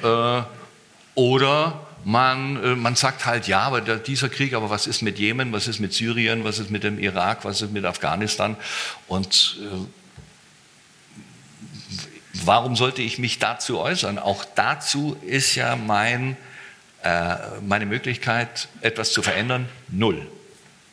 [0.01, 0.41] Äh,
[1.15, 5.19] oder man, äh, man sagt halt, ja, aber der, dieser Krieg, aber was ist mit
[5.19, 8.57] Jemen, was ist mit Syrien, was ist mit dem Irak, was ist mit Afghanistan?
[9.07, 9.88] Und äh,
[12.43, 14.19] warum sollte ich mich dazu äußern?
[14.19, 16.36] Auch dazu ist ja mein
[17.62, 20.28] meine Möglichkeit, etwas zu verändern, null.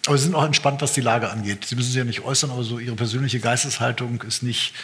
[0.07, 1.65] Aber Sie sind auch entspannt, was die Lage angeht.
[1.67, 4.75] Sie müssen sich ja nicht äußern, aber so Ihre persönliche Geisteshaltung ist nicht,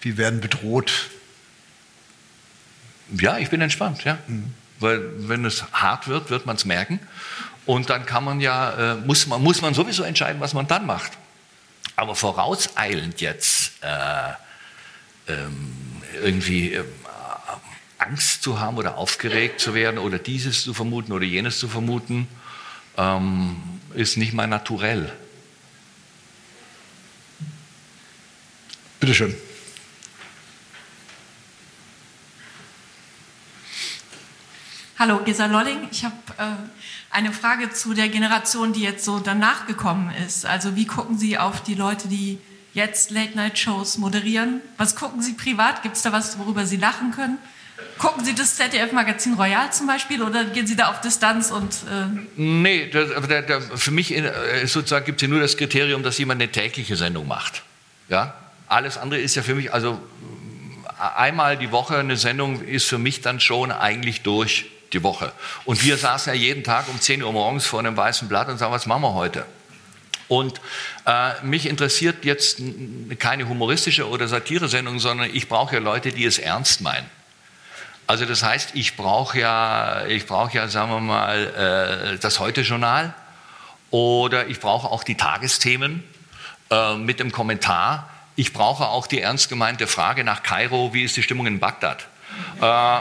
[0.00, 1.10] wir werden bedroht.
[3.18, 4.18] Ja, ich bin entspannt, ja.
[4.26, 4.54] Mhm.
[4.78, 7.00] Weil wenn es hart wird, wird man es merken.
[7.66, 10.86] Und dann kann man ja, äh, muss, man, muss man sowieso entscheiden, was man dann
[10.86, 11.12] macht.
[11.96, 16.84] Aber vorauseilend jetzt äh, ähm, irgendwie äh,
[18.04, 22.28] Angst zu haben oder aufgeregt zu werden oder dieses zu vermuten oder jenes zu vermuten,
[22.98, 23.56] ähm,
[23.94, 25.10] ist nicht mein Naturell.
[29.00, 29.34] Bitte schön.
[34.98, 35.88] Hallo, Gesa Lolling.
[35.90, 36.44] Ich habe äh,
[37.10, 40.46] eine Frage zu der Generation, die jetzt so danach gekommen ist.
[40.46, 42.38] Also wie gucken Sie auf die Leute, die
[42.74, 44.60] jetzt Late-Night-Shows moderieren?
[44.76, 45.82] Was gucken Sie privat?
[45.82, 47.38] Gibt es da was, worüber Sie lachen können?
[47.98, 51.74] Gucken Sie das ZDF-Magazin Royal zum Beispiel oder gehen Sie da auf Distanz und.
[51.74, 52.06] Äh
[52.36, 56.18] nee, das, der, der, für mich äh, sozusagen gibt es ja nur das Kriterium, dass
[56.18, 57.62] jemand eine tägliche Sendung macht.
[58.08, 58.34] Ja?
[58.68, 60.00] Alles andere ist ja für mich, also
[60.98, 65.32] einmal die Woche eine Sendung ist für mich dann schon eigentlich durch die Woche.
[65.64, 68.58] Und wir saßen ja jeden Tag um 10 Uhr morgens vor einem weißen Blatt und
[68.58, 69.44] sagen, was machen wir heute?
[70.28, 70.60] Und
[71.06, 72.62] äh, mich interessiert jetzt
[73.18, 77.06] keine humoristische oder Satire-Sendung, sondern ich brauche ja Leute, die es ernst meinen.
[78.06, 83.14] Also das heißt, ich brauche ja, ich brauche ja, sagen wir mal, äh, das Heute-Journal
[83.90, 86.04] oder ich brauche auch die Tagesthemen
[86.70, 88.10] äh, mit dem Kommentar.
[88.36, 92.06] Ich brauche auch die ernst gemeinte Frage nach Kairo, wie ist die Stimmung in Bagdad?
[92.60, 93.00] Äh, äh,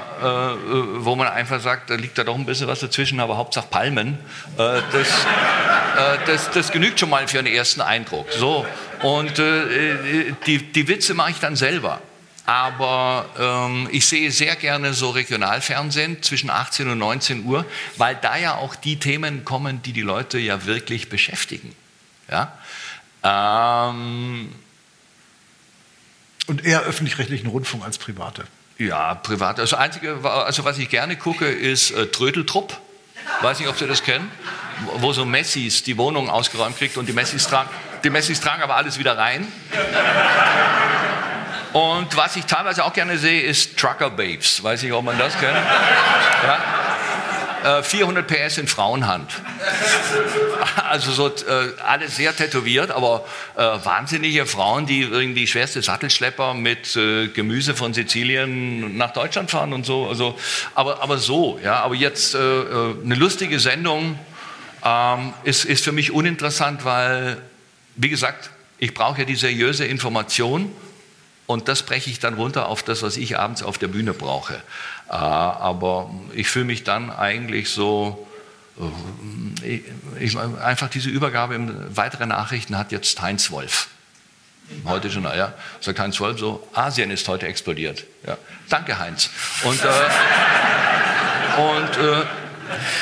[0.97, 4.17] wo man einfach sagt, da liegt da doch ein bisschen was dazwischen, aber Hauptsache Palmen.
[4.57, 8.31] Äh, das, äh, das, das, genügt schon mal für einen ersten Eindruck.
[8.31, 8.65] So.
[9.01, 11.99] Und die, die Witze mache ich dann selber.
[12.45, 17.65] Aber ähm, ich sehe sehr gerne so Regionalfernsehen zwischen 18 und 19 Uhr,
[17.97, 21.73] weil da ja auch die Themen kommen, die die Leute ja wirklich beschäftigen.
[22.29, 22.57] Ja?
[23.23, 24.53] Ähm,
[26.47, 28.43] und eher öffentlich-rechtlichen Rundfunk als private.
[28.77, 29.59] Ja, privat.
[29.59, 32.77] Also, einzige, also was ich gerne gucke, ist äh, Trödeltrupp.
[33.41, 34.29] Weiß nicht, ob Sie das kennen.
[34.95, 37.69] Wo so Messis die Wohnung ausgeräumt kriegt und die Messis tragen
[38.03, 39.47] Die Messis tragen aber alles wieder rein.
[41.73, 44.63] Und was ich teilweise auch gerne sehe, ist Trucker Babes.
[44.63, 45.57] Weiß nicht, ob man das kennt.
[46.43, 46.59] Ja?
[47.81, 49.31] 400 äh, PS in Frauenhand.
[50.89, 56.95] Also so äh, alles sehr tätowiert, aber äh, wahnsinnige Frauen, die irgendwie schwerste Sattelschlepper mit
[56.95, 60.07] äh, Gemüse von Sizilien nach Deutschland fahren und so.
[60.07, 60.37] Also,
[60.75, 61.77] aber, aber so, ja.
[61.77, 64.19] Aber jetzt äh, äh, eine lustige Sendung
[64.83, 67.41] ähm, ist, ist für mich uninteressant, weil,
[67.95, 70.71] wie gesagt, ich brauche ja die seriöse Information
[71.53, 74.55] und das breche ich dann runter auf das, was ich abends auf der Bühne brauche.
[74.55, 78.27] Äh, aber ich fühle mich dann eigentlich so,
[79.63, 79.81] äh,
[80.19, 83.87] ich, einfach diese Übergabe in weitere Nachrichten hat jetzt Heinz Wolf.
[84.85, 88.03] Heute schon, ja, sagt Heinz Wolf so, Asien ist heute explodiert.
[88.25, 88.37] Ja.
[88.69, 89.29] Danke, Heinz.
[89.63, 89.87] Und, äh,
[91.61, 92.25] und äh,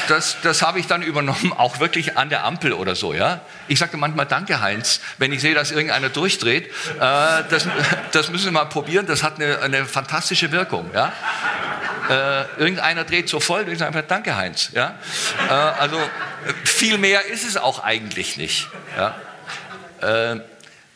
[0.08, 3.14] das, das habe ich dann übernommen, auch wirklich an der Ampel oder so.
[3.14, 3.42] Ja?
[3.68, 6.68] Ich sagte manchmal Danke, Heinz, wenn ich sehe, dass irgendeiner durchdreht.
[6.68, 7.68] Äh, das,
[8.12, 10.90] das müssen wir mal probieren, das hat eine, eine fantastische Wirkung.
[10.94, 11.14] Ja?
[12.10, 14.72] Äh, irgendeiner dreht so voll, ich sage einfach Danke, Heinz.
[14.74, 14.98] Ja?
[15.50, 15.98] Äh, also
[16.64, 18.68] viel mehr ist es auch eigentlich nicht.
[18.98, 19.16] Ja?
[20.34, 20.42] Äh,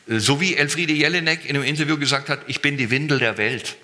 [0.07, 3.75] so wie Elfriede Jelinek in einem Interview gesagt hat, ich bin die Windel der Welt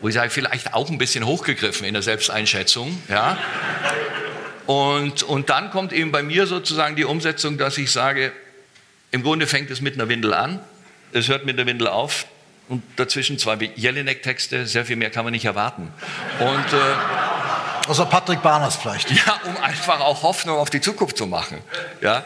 [0.00, 3.02] wo ich sage, vielleicht auch ein bisschen hochgegriffen in der Selbsteinschätzung.
[3.08, 3.38] Ja?
[4.66, 8.32] Und, und dann kommt eben bei mir sozusagen die Umsetzung, dass ich sage,
[9.10, 10.60] im Grunde fängt es mit einer Windel an,
[11.12, 12.26] es hört mit der Windel auf
[12.68, 15.90] und dazwischen zwei Jelinek-Texte, sehr viel mehr kann man nicht erwarten.
[16.38, 19.10] Und, äh, Außer Patrick Barners vielleicht.
[19.10, 21.56] Ja, um einfach auch Hoffnung auf die Zukunft zu machen.
[22.02, 22.22] Ja?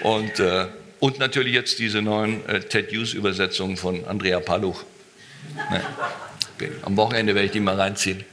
[0.00, 0.66] Und, äh,
[0.98, 4.82] und natürlich jetzt diese neuen äh, Ted Hughes-Übersetzungen von Andrea Paluch.
[5.70, 5.80] Ne?
[6.82, 8.24] Am Wochenende werde ich die mal reinziehen.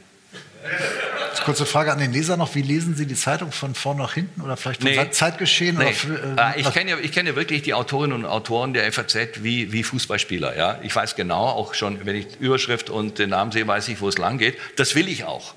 [1.46, 2.56] Kurze Frage an den Leser noch.
[2.56, 5.10] Wie lesen Sie die Zeitung von vorn nach hinten oder vielleicht von nee.
[5.12, 5.78] Zeitgeschehen?
[5.78, 5.92] Nee.
[5.92, 9.44] Für, äh, ah, ich kenne ja, kenn ja wirklich die Autorinnen und Autoren der FAZ
[9.44, 10.56] wie, wie Fußballspieler.
[10.56, 10.80] Ja?
[10.82, 14.08] Ich weiß genau, auch schon, wenn ich Überschrift und den Namen sehe, weiß ich, wo
[14.08, 14.58] es lang geht.
[14.74, 15.54] Das will ich auch.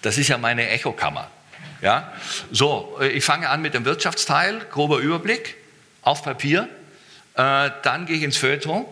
[0.00, 1.30] Das ist ja meine Echokammer.
[1.82, 2.14] Ja?
[2.50, 5.56] So, äh, ich fange an mit dem Wirtschaftsteil, grober Überblick,
[6.00, 6.66] auf Papier.
[7.34, 8.86] Äh, dann gehe ich ins Feuilleton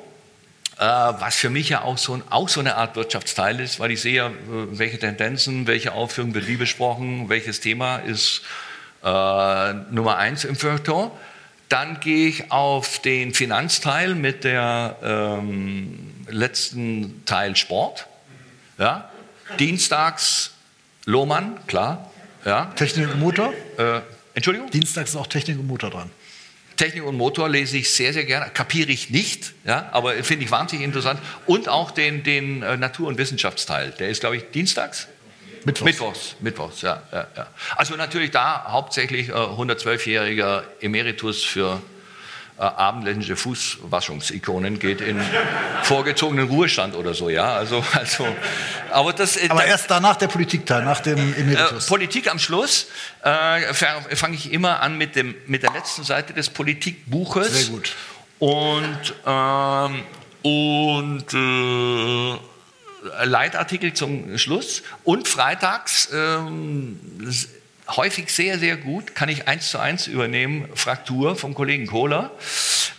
[0.78, 4.14] was für mich ja auch so, auch so eine Art Wirtschaftsteil ist, weil ich sehe
[4.14, 8.42] ja, welche Tendenzen, welche Aufführung wird wie besprochen, welches Thema ist
[9.02, 11.10] äh, Nummer eins im Feuilleton.
[11.68, 18.06] Dann gehe ich auf den Finanzteil mit der ähm, letzten Teil Sport.
[18.78, 19.10] Ja?
[19.58, 20.52] Dienstags
[21.04, 22.10] Lohmann, klar.
[22.44, 22.66] Ja?
[22.76, 23.52] Technik und Motor?
[23.76, 24.00] Äh,
[24.34, 24.70] Entschuldigung?
[24.70, 26.10] Dienstags ist auch Technik und Motor dran.
[26.78, 30.50] Technik und Motor lese ich sehr, sehr gerne, kapiere ich nicht, ja, aber finde ich
[30.50, 31.20] wahnsinnig interessant.
[31.44, 35.08] Und auch den, den äh, Natur- und Wissenschaftsteil, der ist, glaube ich, dienstags?
[35.64, 35.84] Mittwochs.
[35.84, 37.46] Mittwochs, Mittwochs ja, ja, ja.
[37.76, 41.82] Also natürlich da hauptsächlich äh, 112-jähriger Emeritus für
[42.58, 45.20] äh, abendländische Fußwaschungsikonen geht in
[45.84, 47.54] vorgezogenen Ruhestand oder so, ja.
[47.54, 48.26] Also, also,
[48.90, 51.86] aber das, äh, aber erst danach der Politikteil, nach dem Emeritus.
[51.86, 52.88] Äh, Politik am Schluss
[53.22, 57.66] äh, fange ich immer an mit, dem, mit der letzten Seite des Politikbuches.
[57.66, 57.94] Sehr gut.
[58.40, 60.02] Und, ähm,
[60.42, 66.98] und äh, Leitartikel zum Schluss und freitags ähm,
[67.96, 72.30] häufig sehr, sehr gut, kann ich eins zu eins übernehmen, Fraktur vom Kollegen Kohler,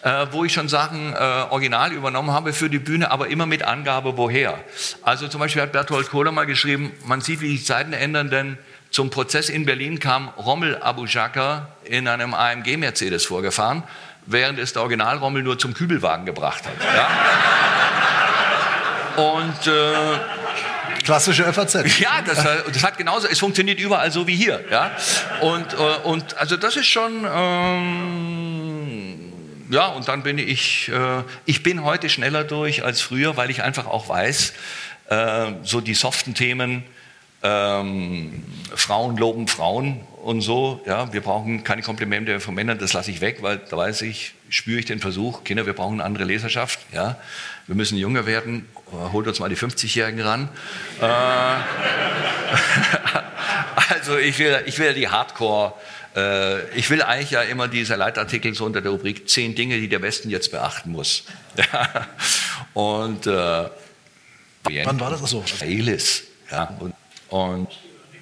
[0.01, 3.63] äh, wo ich schon Sachen äh, original übernommen habe für die Bühne, aber immer mit
[3.63, 4.57] Angabe, woher.
[5.03, 8.57] Also zum Beispiel hat Berthold Kohler mal geschrieben, man sieht, wie sich Zeiten ändern, denn
[8.89, 13.83] zum Prozess in Berlin kam Rommel Abu Shaka in einem AMG-Mercedes vorgefahren,
[14.25, 16.73] während es der Original-Rommel nur zum Kübelwagen gebracht hat.
[16.95, 17.07] Ja?
[19.23, 20.38] Und äh,
[21.09, 21.73] Klassische FAZ.
[21.99, 24.63] Ja, das, das, hat genauso, es funktioniert überall so wie hier.
[24.69, 24.91] Ja?
[25.41, 29.15] Und, äh, und also das ist schon, ähm,
[29.71, 33.63] ja, und dann bin ich, äh, ich bin heute schneller durch als früher, weil ich
[33.63, 34.53] einfach auch weiß,
[35.09, 36.83] äh, so die soften Themen,
[37.41, 38.43] ähm,
[38.75, 40.79] Frauen loben Frauen und so.
[40.85, 44.35] Ja, wir brauchen keine Komplimente von Männern, das lasse ich weg, weil da weiß ich,
[44.49, 46.79] spüre ich den Versuch, Kinder, wir brauchen eine andere Leserschaft.
[46.93, 47.17] Ja,
[47.65, 48.67] wir müssen jünger werden.
[48.91, 50.49] Holt uns mal die 50-Jährigen ran.
[51.01, 51.05] Äh,
[53.93, 55.73] also ich will, ich will die Hardcore.
[56.15, 59.87] Äh, ich will eigentlich ja immer diese Leitartikel so unter der Rubrik zehn Dinge, die
[59.87, 61.23] der Westen jetzt beachten muss.
[62.73, 65.43] und äh, wann war das so?
[65.45, 66.23] Israelis.
[66.51, 66.93] Ja, und
[67.29, 67.69] und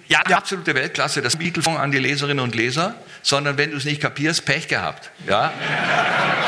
[0.10, 3.84] ja, die absolute Weltklasse, das Beatle-Fond an die Leserinnen und Leser, sondern wenn du es
[3.84, 5.12] nicht kapierst, Pech gehabt.
[5.28, 5.48] Ja?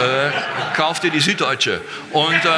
[0.01, 0.31] äh,
[0.75, 1.81] kauf dir die Süddeutsche.
[2.13, 2.49] Und, äh,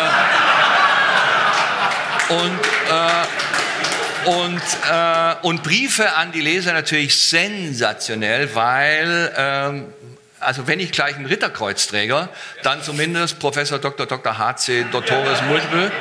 [2.31, 2.59] und,
[2.89, 9.93] äh, und, äh, und Briefe an die Leser natürlich sensationell, weil ähm,
[10.39, 12.29] also wenn ich gleich ein Ritterkreuzträger,
[12.63, 14.07] dann zumindest Professor Dr.
[14.07, 14.37] Dr.
[14.37, 14.85] H.C.
[14.91, 15.91] Doctoris Multiple.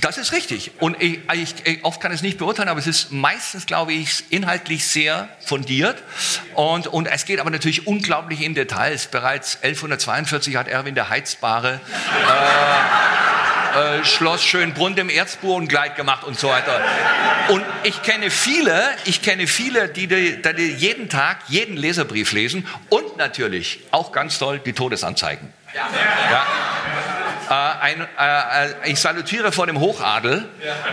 [0.00, 0.72] Das ist richtig.
[0.80, 4.86] Und ich, ich, oft kann es nicht beurteilen, aber es ist meistens, glaube ich, inhaltlich
[4.86, 6.02] sehr fundiert.
[6.54, 9.06] Und, und es geht aber natürlich unglaublich in Details.
[9.06, 11.80] Bereits 1142 hat Erwin der Heizbare
[12.28, 16.80] äh, äh, Schloss Schönbrunn dem Erzboden gleich gemacht und so weiter.
[17.48, 22.66] Und ich kenne viele, ich kenne viele, die, die, die jeden Tag jeden Leserbrief lesen
[22.88, 25.52] und natürlich auch ganz toll die Todesanzeigen.
[25.74, 25.88] Ja.
[26.30, 26.46] ja.
[27.48, 30.44] Äh, ein, äh, ich salutiere vor dem Hochadel,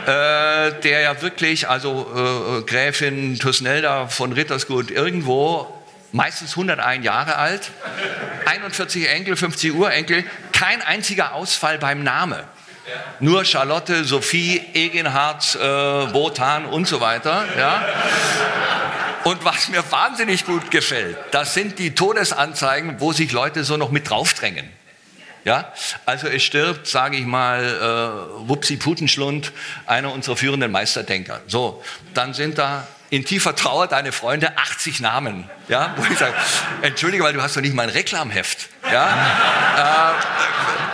[0.05, 5.67] äh, der ja wirklich, also äh, Gräfin Tusnelda von Rittersgut irgendwo,
[6.11, 7.71] meistens 101 Jahre alt,
[8.45, 12.39] 41 Enkel, 50 Urenkel, kein einziger Ausfall beim Namen.
[13.19, 17.45] Nur Charlotte, Sophie, Egenhard, äh, Wotan und so weiter.
[17.57, 17.83] Ja.
[19.23, 23.89] Und was mir wahnsinnig gut gefällt, das sind die Todesanzeigen, wo sich Leute so noch
[23.89, 24.69] mit draufdrängen.
[25.45, 25.71] Ja,
[26.07, 29.51] also es stirbt, sage ich mal, äh, Wupsi Putenschlund,
[29.85, 31.41] einer unserer führenden Meisterdenker.
[31.45, 31.83] So,
[32.15, 35.47] dann sind da in tiefer Trauer deine Freunde 80 Namen.
[35.67, 36.33] Ja, wo ich sage,
[36.81, 38.69] entschuldige, weil du hast doch nicht mal ein Reklamheft.
[38.91, 40.15] Ja,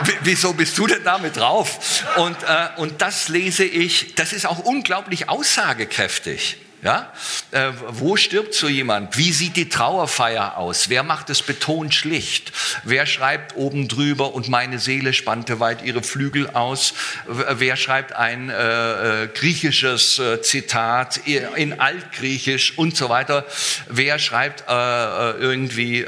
[0.03, 2.03] äh, wieso bist du denn damit drauf?
[2.17, 6.57] Und, äh, und das lese ich, das ist auch unglaublich aussagekräftig.
[6.83, 7.13] Ja?
[7.51, 9.15] Äh, wo stirbt so jemand?
[9.17, 10.89] Wie sieht die Trauerfeier aus?
[10.89, 12.51] Wer macht es betont schlicht?
[12.83, 16.93] Wer schreibt oben drüber und meine Seele spannte weit ihre Flügel aus?
[17.27, 23.45] Wer schreibt ein äh, äh griechisches äh, Zitat in Altgriechisch und so weiter?
[23.87, 26.05] Wer schreibt äh, äh irgendwie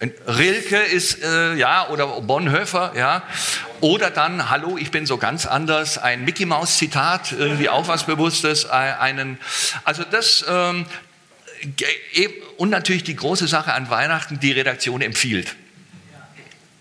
[0.00, 3.24] Rilke ist, äh, ja, oder Bonhoeffer, ja.
[3.80, 8.04] Oder dann, hallo, ich bin so ganz anders, ein Mickey Maus Zitat, irgendwie auch was
[8.04, 9.38] Bewusstes, äh, einen,
[9.84, 10.86] also das, ähm,
[12.58, 15.56] und natürlich die große Sache an Weihnachten, die Redaktion empfiehlt.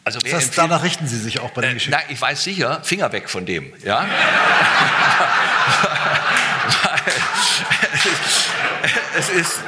[0.03, 1.91] Also das heißt, danach richten Sie sich auch bei den äh, Geschichten?
[1.91, 4.07] Nein, ich weiß sicher, Finger weg von dem, ja.
[9.17, 9.63] es ist,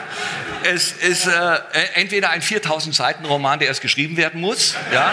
[0.64, 1.58] es ist äh,
[1.96, 5.12] entweder ein 4000 Seiten Roman, der erst geschrieben werden muss, ja,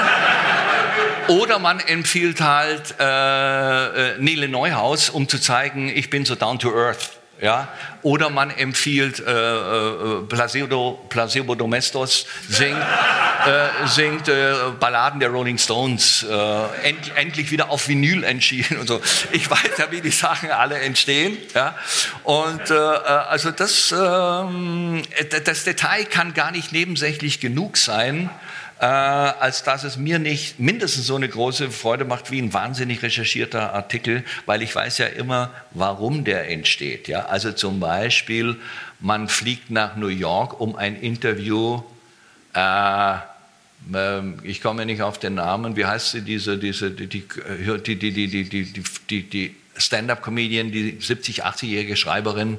[1.29, 6.59] oder man empfiehlt halt äh, äh, Nele Neuhaus, um zu zeigen, ich bin so down
[6.59, 7.16] to earth.
[7.41, 7.69] Ja?
[8.03, 15.59] Oder man empfiehlt äh, äh, Placebo, Placebo Domestos, singt, äh, singt äh, Balladen der Rolling
[15.59, 19.01] Stones, äh, end, endlich wieder auf Vinyl entschieden und so.
[19.33, 21.37] Ich weiß ja, wie die Sachen alle entstehen.
[21.55, 21.75] Ja?
[22.25, 25.03] Und äh, also das, ähm,
[25.45, 28.31] das Detail kann gar nicht nebensächlich genug sein
[28.79, 33.03] äh, als dass es mir nicht mindestens so eine große Freude macht wie ein wahnsinnig
[33.03, 37.09] recherchierter Artikel, weil ich weiß ja immer, warum der entsteht.
[37.09, 37.27] Ja?
[37.27, 38.57] Also zum Beispiel,
[39.01, 41.83] man fliegt nach New York, um ein Interview
[42.55, 43.17] äh,
[43.95, 47.25] ähm, ich komme nicht auf den Namen, wie heißt sie, diese, diese, die, die,
[47.83, 52.59] die, die, die, die, die, die Stand-up-Comedian, die 70, 80-jährige Schreiberin,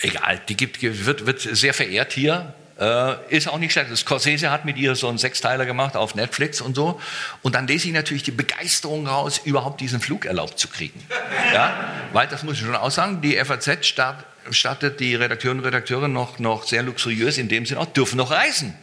[0.00, 3.96] egal, die gibt, wird, wird sehr verehrt hier, äh, ist auch nicht schlecht.
[3.96, 7.00] Scorsese hat mit ihr so einen Sechsteiler gemacht auf Netflix und so.
[7.42, 11.02] Und dann lese ich natürlich die Begeisterung raus, überhaupt diesen Flug erlaubt zu kriegen.
[11.52, 11.74] Ja?
[12.14, 16.38] Weil, das muss ich schon aussagen, die FAZ start, stattet die Redakteurinnen und Redakteure noch,
[16.38, 18.74] noch sehr luxuriös in dem Sinne auch, dürfen noch reisen.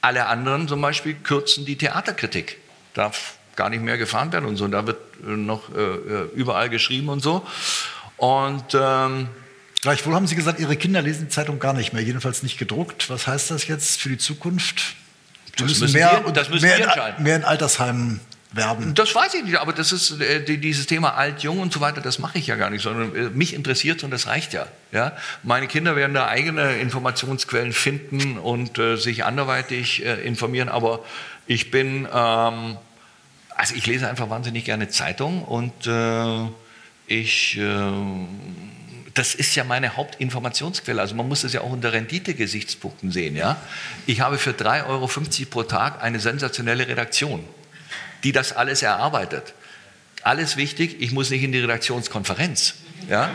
[0.00, 2.58] Alle anderen zum Beispiel kürzen die Theaterkritik.
[2.94, 4.64] Darf gar nicht mehr gefahren werden und so.
[4.64, 7.46] Und da wird noch äh, äh, überall geschrieben und so.
[8.16, 9.28] Und ähm,
[9.80, 13.10] Gleichwohl haben Sie gesagt, Ihre Kinder lesen die Zeitung gar nicht mehr, jedenfalls nicht gedruckt.
[13.10, 14.96] Was heißt das jetzt für die Zukunft?
[15.56, 18.20] Sie das müssen mehr, wir, das müssen mehr, in, mehr in Altersheimen
[18.52, 18.94] werben.
[18.94, 22.00] Das weiß ich nicht, aber das ist äh, dieses Thema alt, jung und so weiter,
[22.00, 24.66] das mache ich ja gar nicht, sondern äh, mich interessiert und das reicht ja.
[24.90, 25.16] ja.
[25.42, 31.04] Meine Kinder werden da eigene Informationsquellen finden und äh, sich anderweitig äh, informieren, aber
[31.46, 32.78] ich bin, ähm,
[33.50, 36.48] also ich lese einfach wahnsinnig gerne Zeitung und äh,
[37.06, 38.28] ich ähm,
[39.18, 41.00] das ist ja meine Hauptinformationsquelle.
[41.00, 43.34] Also man muss das ja auch unter Rendite-Gesichtspunkten sehen.
[43.34, 43.56] Ja?
[44.06, 45.08] Ich habe für 3,50 Euro
[45.50, 47.44] pro Tag eine sensationelle Redaktion,
[48.22, 49.54] die das alles erarbeitet.
[50.22, 52.74] Alles wichtig, ich muss nicht in die Redaktionskonferenz,
[53.08, 53.30] ja?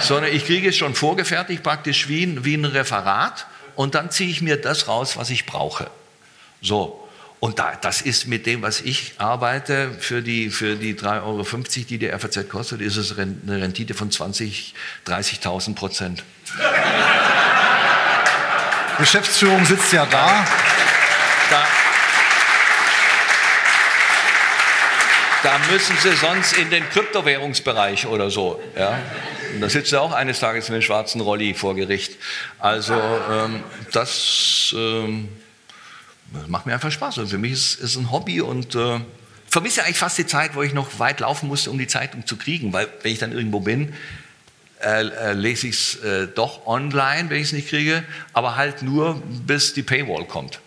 [0.00, 3.46] sondern ich kriege es schon vorgefertigt, praktisch wie ein, wie ein Referat
[3.76, 5.90] und dann ziehe ich mir das raus, was ich brauche.
[6.60, 7.03] So,
[7.44, 11.44] und da, das ist mit dem, was ich arbeite, für die, für die 3,50 Euro,
[11.90, 14.72] die die FAZ kostet, ist es eine Rendite von 20.000,
[15.06, 16.24] 30.000 Prozent.
[18.98, 20.46] Geschäftsführung sitzt ja da.
[21.50, 21.66] da.
[25.42, 28.58] Da müssen Sie sonst in den Kryptowährungsbereich oder so.
[28.74, 28.98] Ja?
[29.52, 32.16] Und da sitzt er auch eines Tages mit einem schwarzen Rolli vor Gericht.
[32.58, 35.28] Also ähm, das ähm,
[36.48, 37.18] macht mir einfach Spaß.
[37.18, 39.00] Und für mich ist es ein Hobby und äh,
[39.48, 42.36] vermisse eigentlich fast die Zeit, wo ich noch weit laufen musste, um die Zeitung zu
[42.36, 42.72] kriegen.
[42.72, 43.94] Weil wenn ich dann irgendwo bin,
[44.82, 48.82] äh, äh, lese ich es äh, doch online, wenn ich es nicht kriege, aber halt
[48.82, 50.60] nur, bis die Paywall kommt.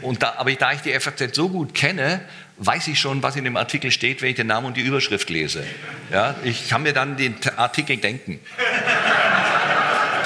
[0.00, 2.22] Und da, aber da ich die FAZ so gut kenne,
[2.58, 5.30] weiß ich schon, was in dem Artikel steht, wenn ich den Namen und die Überschrift
[5.30, 5.64] lese.
[6.10, 8.40] Ja, ich kann mir dann den Artikel denken.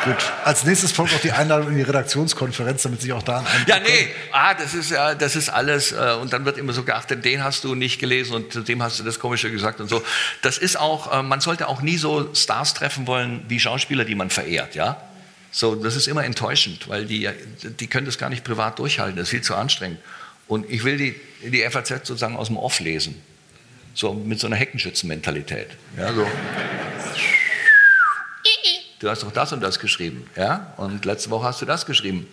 [0.06, 0.32] Gut.
[0.44, 3.80] Als nächstes folgt auch die Einladung in die Redaktionskonferenz, damit sich auch da ein Ja,
[3.80, 5.90] nee, ah, das ist ja, das ist alles.
[5.90, 9.00] Äh, und dann wird immer so geachtet, den hast du nicht gelesen und dem hast
[9.00, 10.04] du das Komische gesagt und so.
[10.42, 14.14] Das ist auch, äh, man sollte auch nie so Stars treffen wollen wie Schauspieler, die
[14.14, 15.02] man verehrt, ja.
[15.50, 17.28] So, das ist immer enttäuschend, weil die,
[17.80, 19.16] die können das gar nicht privat durchhalten.
[19.16, 19.98] Das ist viel zu anstrengend.
[20.46, 23.20] Und ich will die, die FAZ sozusagen aus dem Off lesen.
[23.94, 25.68] So mit so einer Heckenschützenmentalität.
[25.96, 26.26] Ja, so
[28.98, 32.28] du hast doch das und das geschrieben, ja, und letzte Woche hast du das geschrieben.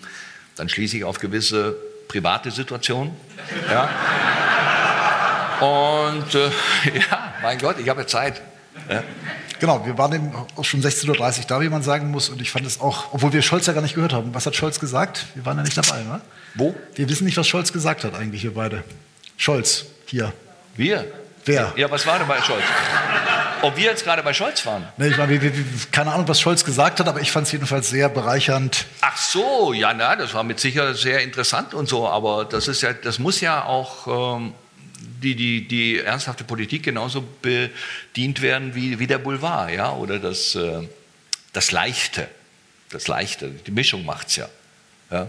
[0.55, 1.75] Dann schließe ich auf gewisse
[2.07, 3.13] private Situationen,
[3.69, 3.89] ja.
[5.59, 6.45] Und äh,
[7.09, 8.41] ja, mein Gott, ich habe ja Zeit.
[8.89, 9.03] Ja.
[9.59, 11.09] Genau, wir waren eben auch schon 16.30
[11.39, 12.27] Uhr da, wie man sagen muss.
[12.27, 14.33] Und ich fand es auch, obwohl wir Scholz ja gar nicht gehört haben.
[14.33, 15.25] Was hat Scholz gesagt?
[15.35, 16.19] Wir waren ja nicht dabei, ne?
[16.55, 16.75] Wo?
[16.95, 18.83] Wir wissen nicht, was Scholz gesagt hat eigentlich, wir beide.
[19.37, 20.33] Scholz, hier.
[20.75, 21.05] Wir?
[21.45, 21.73] Wer?
[21.77, 22.63] Ja, was war denn bei Scholz?
[23.63, 24.85] Ob wir jetzt gerade bei Scholz waren?
[24.97, 25.39] Nee, ich meine,
[25.91, 28.85] keine Ahnung, was Scholz gesagt hat, aber ich fand es jedenfalls sehr bereichernd.
[28.99, 32.81] Ach so, ja, na, das war mit Sicherheit sehr interessant und so, aber das ist
[32.81, 34.53] ja, das muss ja auch ähm,
[34.99, 40.55] die, die, die ernsthafte Politik genauso bedient werden wie, wie der Boulevard, ja, oder das,
[40.55, 40.85] äh,
[41.53, 42.27] das Leichte,
[42.89, 44.49] das Leichte, die Mischung macht's ja.
[45.09, 45.27] ja.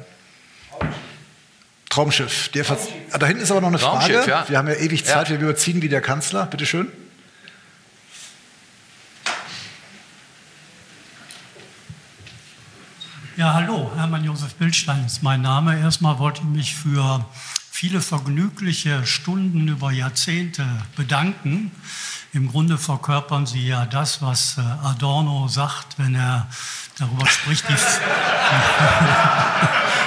[1.89, 2.49] Traumschiff.
[2.49, 2.93] Der Traumschiff.
[3.16, 4.24] Da hinten ist aber noch eine Frage.
[4.26, 4.45] Ja.
[4.49, 5.39] Wir haben ja ewig Zeit, ja.
[5.39, 6.47] wir überziehen wie der Kanzler.
[6.47, 6.91] Bitte schön.
[13.37, 15.76] Ja, hallo, Hermann Josef Bildstein ist mein Name.
[15.76, 17.24] Erstmal wollte ich mich für
[17.68, 20.64] viele vergnügliche Stunden über Jahrzehnte
[20.95, 21.72] bedanken.
[22.32, 26.47] Im Grunde verkörpern Sie ja das, was äh, Adorno sagt, wenn er
[26.97, 27.64] darüber spricht.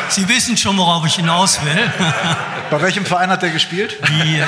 [0.10, 1.92] Sie wissen schon, worauf ich hinaus will.
[2.72, 3.98] Bei welchem Verein hat er gespielt?
[4.08, 4.42] Die, die,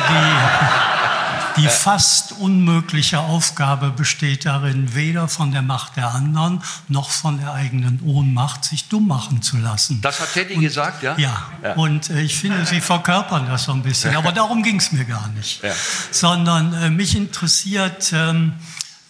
[1.62, 7.53] die fast unmögliche Aufgabe besteht darin, weder von der Macht der anderen noch von der
[7.53, 10.01] eigenen Ohnmacht sich dumm machen zu lassen.
[10.01, 11.18] Das hat Teddy und, gesagt, ja?
[11.18, 11.45] ja?
[11.64, 14.16] Ja, und äh, ich finde, Sie verkörpern das so ein bisschen.
[14.16, 15.64] Aber darum ging es mir gar nicht.
[15.64, 15.74] Ja.
[16.12, 18.53] Sondern äh, mich interessiert, ähm,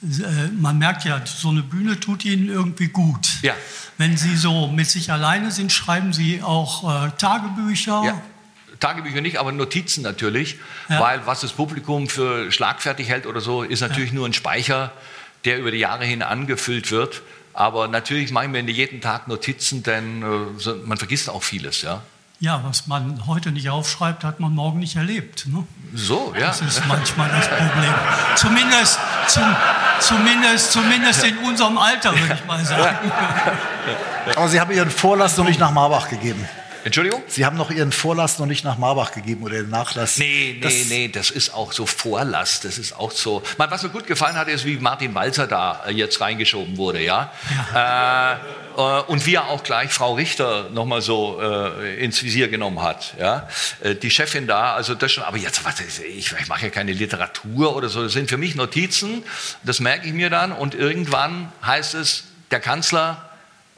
[0.01, 3.27] äh, man merkt ja, so eine Bühne tut Ihnen irgendwie gut.
[3.41, 3.53] Ja.
[3.97, 8.03] Wenn Sie so mit sich alleine sind, schreiben Sie auch äh, Tagebücher.
[8.05, 8.21] Ja.
[8.79, 10.57] Tagebücher nicht, aber Notizen natürlich,
[10.89, 10.99] ja.
[10.99, 14.15] weil was das Publikum für schlagfertig hält oder so, ist natürlich ja.
[14.15, 14.91] nur ein Speicher,
[15.45, 17.21] der über die Jahre hin angefüllt wird.
[17.53, 22.01] Aber natürlich machen wir jeden Tag Notizen, denn äh, man vergisst auch vieles, ja.
[22.41, 25.45] Ja, was man heute nicht aufschreibt, hat man morgen nicht erlebt.
[25.47, 25.67] Ne?
[25.93, 26.47] So, ja.
[26.47, 27.93] Das ist manchmal das Problem.
[28.35, 29.43] Zumindest, zum,
[29.99, 33.11] zumindest, zumindest in unserem Alter, würde ich mal sagen.
[34.37, 36.47] Aber Sie haben Ihren Vorlass noch nicht nach Marbach gegeben.
[36.89, 37.21] Entschuldigung?
[37.27, 40.17] Sie haben noch Ihren Vorlass noch nicht nach Marbach gegeben oder den Nachlass.
[40.17, 42.61] Nee, nee, das nee, das ist auch so Vorlass.
[42.61, 43.43] Das ist auch so.
[43.57, 47.31] Was mir gut gefallen hat, ist, wie Martin Walzer da äh, jetzt reingeschoben wurde, ja.
[47.73, 48.33] ja.
[48.33, 48.37] Äh,
[48.79, 53.13] äh, und wie er auch gleich Frau Richter nochmal so äh, ins Visier genommen hat,
[53.19, 53.47] ja.
[53.83, 56.93] Äh, die Chefin da, also das schon, aber jetzt, warte, ich, ich mache ja keine
[56.93, 59.23] Literatur oder so, das sind für mich Notizen,
[59.63, 63.28] das merke ich mir dann und irgendwann heißt es, der Kanzler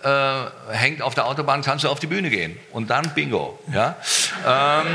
[0.04, 2.58] äh, hängt auf der Autobahn, kannst du auf die Bühne gehen.
[2.72, 3.60] Und dann Bingo.
[3.74, 3.96] Ja?
[4.46, 4.88] Ähm,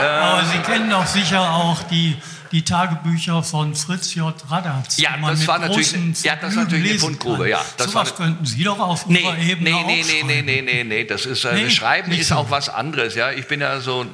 [0.00, 2.16] äh, Aber Sie kennen doch sicher auch die
[2.52, 4.34] die Tagebücher von Fritz J.
[4.48, 4.98] Radatz.
[4.98, 5.92] Ja, das war natürlich,
[6.22, 7.48] ja, das war natürlich eine Fundgrube.
[7.48, 10.42] Ja, das so was könnten Sie doch auf nee, Ihrer Ebene nee, nee, nee, nee,
[10.42, 12.36] nee, nee, nee, das ist, äh, nee, Schreiben ist so.
[12.36, 13.14] auch was anderes.
[13.14, 14.06] Ja, ich bin ja so,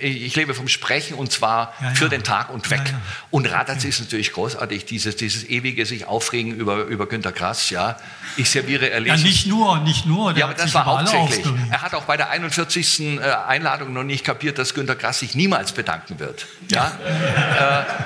[0.00, 1.94] äh, ich lebe vom Sprechen und zwar ja, ja.
[1.94, 2.82] für den Tag und weg.
[2.86, 7.70] Ja, und Radatz ist natürlich großartig, dieses, dieses ewige sich aufregen über, über Günter Grass,
[7.70, 7.96] ja.
[8.36, 9.22] Ich serviere Erlesens.
[9.22, 10.36] Ja, nicht nur, nicht nur.
[10.36, 11.46] ja, aber das war hauptsächlich.
[11.70, 13.00] Er hat auch bei der 41.
[13.00, 16.46] Äh, Einladung noch nicht kapiert, dass Günter Grass sich niemals bedanken wird.
[16.70, 16.92] Ja.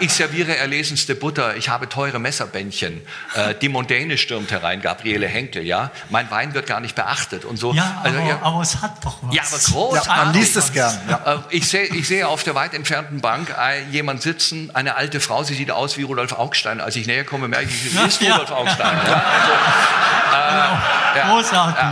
[0.01, 3.01] Äh, ich serviere erlesenste Butter, ich habe teure Messerbändchen.
[3.35, 5.91] Äh, die Mondäne stürmt herein, Gabriele Henkel, ja.
[6.11, 7.72] Mein Wein wird gar nicht beachtet und so.
[7.72, 9.35] Ja, also, aber, ja, aber es hat doch was.
[9.35, 10.07] Ja, aber großartig.
[10.07, 10.99] Ja, man liest es gern.
[11.09, 11.35] Ja.
[11.35, 13.55] Äh, ich, sehe, ich sehe auf der weit entfernten Bank
[13.91, 16.81] jemand sitzen, eine alte Frau, sie sieht aus wie Rudolf Augstein.
[16.81, 18.97] Als ich näher komme, merke ich, sie ist Rudolf Augstein.
[19.07, 19.53] Ja, also,
[21.14, 21.35] genau.
[21.35, 21.85] Großartig.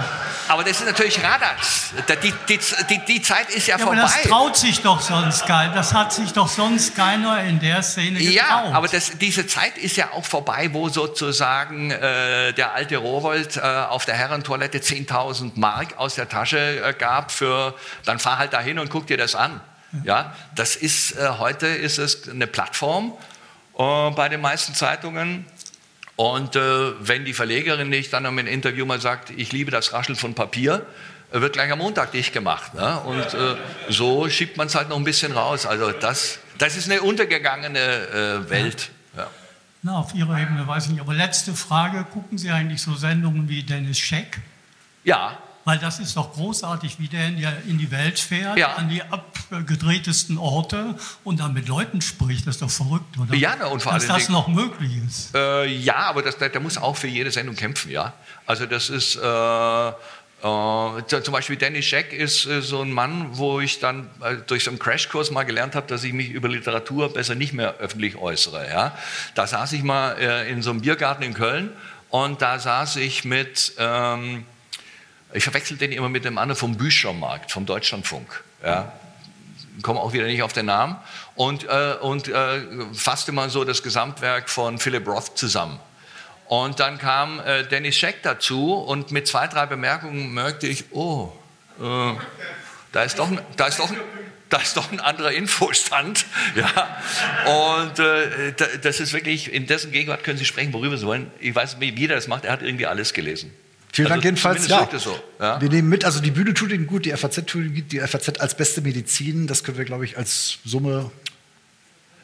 [0.49, 1.93] aber das ist natürlich Radatz.
[2.22, 2.59] Die, die,
[2.89, 4.01] die, die, Zeit ist ja, ja vorbei.
[4.01, 5.74] Aber das traut sich doch sonst keiner.
[5.74, 8.34] Das hat sich doch sonst keiner in der Szene getraut.
[8.34, 13.57] Ja, aber das, diese Zeit ist ja auch vorbei, wo sozusagen äh, der alte Rowold
[13.57, 17.74] äh, auf der Herrentoilette 10.000 Mark aus der Tasche äh, gab für,
[18.05, 19.61] dann fahr halt dahin und guck dir das an.
[20.05, 23.14] Ja, das ist, äh, heute ist es eine Plattform
[23.78, 25.47] äh, bei den meisten Zeitungen.
[26.18, 26.60] Und äh,
[26.98, 30.84] wenn die Verlegerin nicht dann im Interview mal sagt, ich liebe das Rascheln von Papier,
[31.30, 32.74] äh, wird gleich am Montag dicht gemacht.
[32.74, 32.98] Ne?
[33.02, 33.54] Und äh,
[33.88, 35.64] so schiebt man es halt noch ein bisschen raus.
[35.64, 38.90] Also das, das ist eine untergegangene äh, Welt.
[39.16, 39.28] Ja.
[39.84, 41.00] Na, auf Ihrer Ebene weiß ich nicht.
[41.00, 44.40] Aber letzte Frage, gucken Sie eigentlich so Sendungen wie Dennis Scheck?
[45.04, 45.38] Ja,
[45.68, 48.76] weil das ist doch großartig, wie der in die Welt fährt, ja.
[48.76, 50.94] an die abgedrehtesten Orte
[51.24, 52.46] und dann mit Leuten spricht.
[52.46, 53.34] Das ist doch verrückt, oder?
[53.34, 54.00] Ja, und vor allem.
[54.00, 55.34] Dass das noch möglich ist.
[55.34, 58.14] Äh, ja, aber das, der, der, muss auch für jede Sendung kämpfen, ja.
[58.46, 59.16] Also das ist.
[59.16, 59.92] Äh,
[60.40, 64.62] Uh, zum Beispiel Danny Scheck ist uh, so ein Mann, wo ich dann uh, durch
[64.62, 68.14] so einen Crashkurs mal gelernt habe, dass ich mich über Literatur besser nicht mehr öffentlich
[68.14, 68.68] äußere.
[68.68, 68.96] Ja?
[69.34, 71.72] Da saß ich mal in so einem Biergarten in Köln
[72.10, 74.44] und da saß ich mit ähm,
[75.33, 78.43] ich verwechsel den immer mit dem anderen vom Büchermarkt, vom Deutschlandfunk.
[78.62, 78.93] Ja.
[79.83, 80.97] Komme auch wieder nicht auf den Namen.
[81.35, 82.61] Und, äh, und äh,
[82.95, 85.79] fasste mal so das Gesamtwerk von Philip Roth zusammen.
[86.47, 91.31] Und dann kam äh, Dennis Scheck dazu und mit zwei, drei Bemerkungen merkte ich, oh,
[91.79, 92.14] äh,
[92.93, 93.93] da ist doch, da ist doch,
[94.49, 96.24] da ist doch ein anderer Infostand.
[96.55, 97.03] Ja.
[97.76, 101.31] Und äh, das ist wirklich, in dessen Gegenwart können Sie sprechen, worüber Sie wollen.
[101.39, 103.53] Ich weiß nicht, wie jeder das macht, er hat irgendwie alles gelesen.
[103.93, 104.68] Vielen Dank also jedenfalls.
[104.68, 104.89] Ja.
[104.99, 105.61] So, ja.
[105.61, 108.01] Wir nehmen mit, also die Bühne tut Ihnen gut, die FAZ tut Ihnen gut, die
[108.01, 111.11] FAZ als beste Medizin, das können wir, glaube ich, als Summe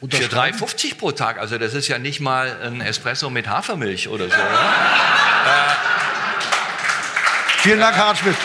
[0.01, 4.25] für 3,50 pro Tag, also das ist ja nicht mal ein Espresso mit Hafermilch oder
[4.25, 4.35] so.
[4.35, 4.39] äh.
[7.59, 8.35] Vielen Dank, Harald Schmidt.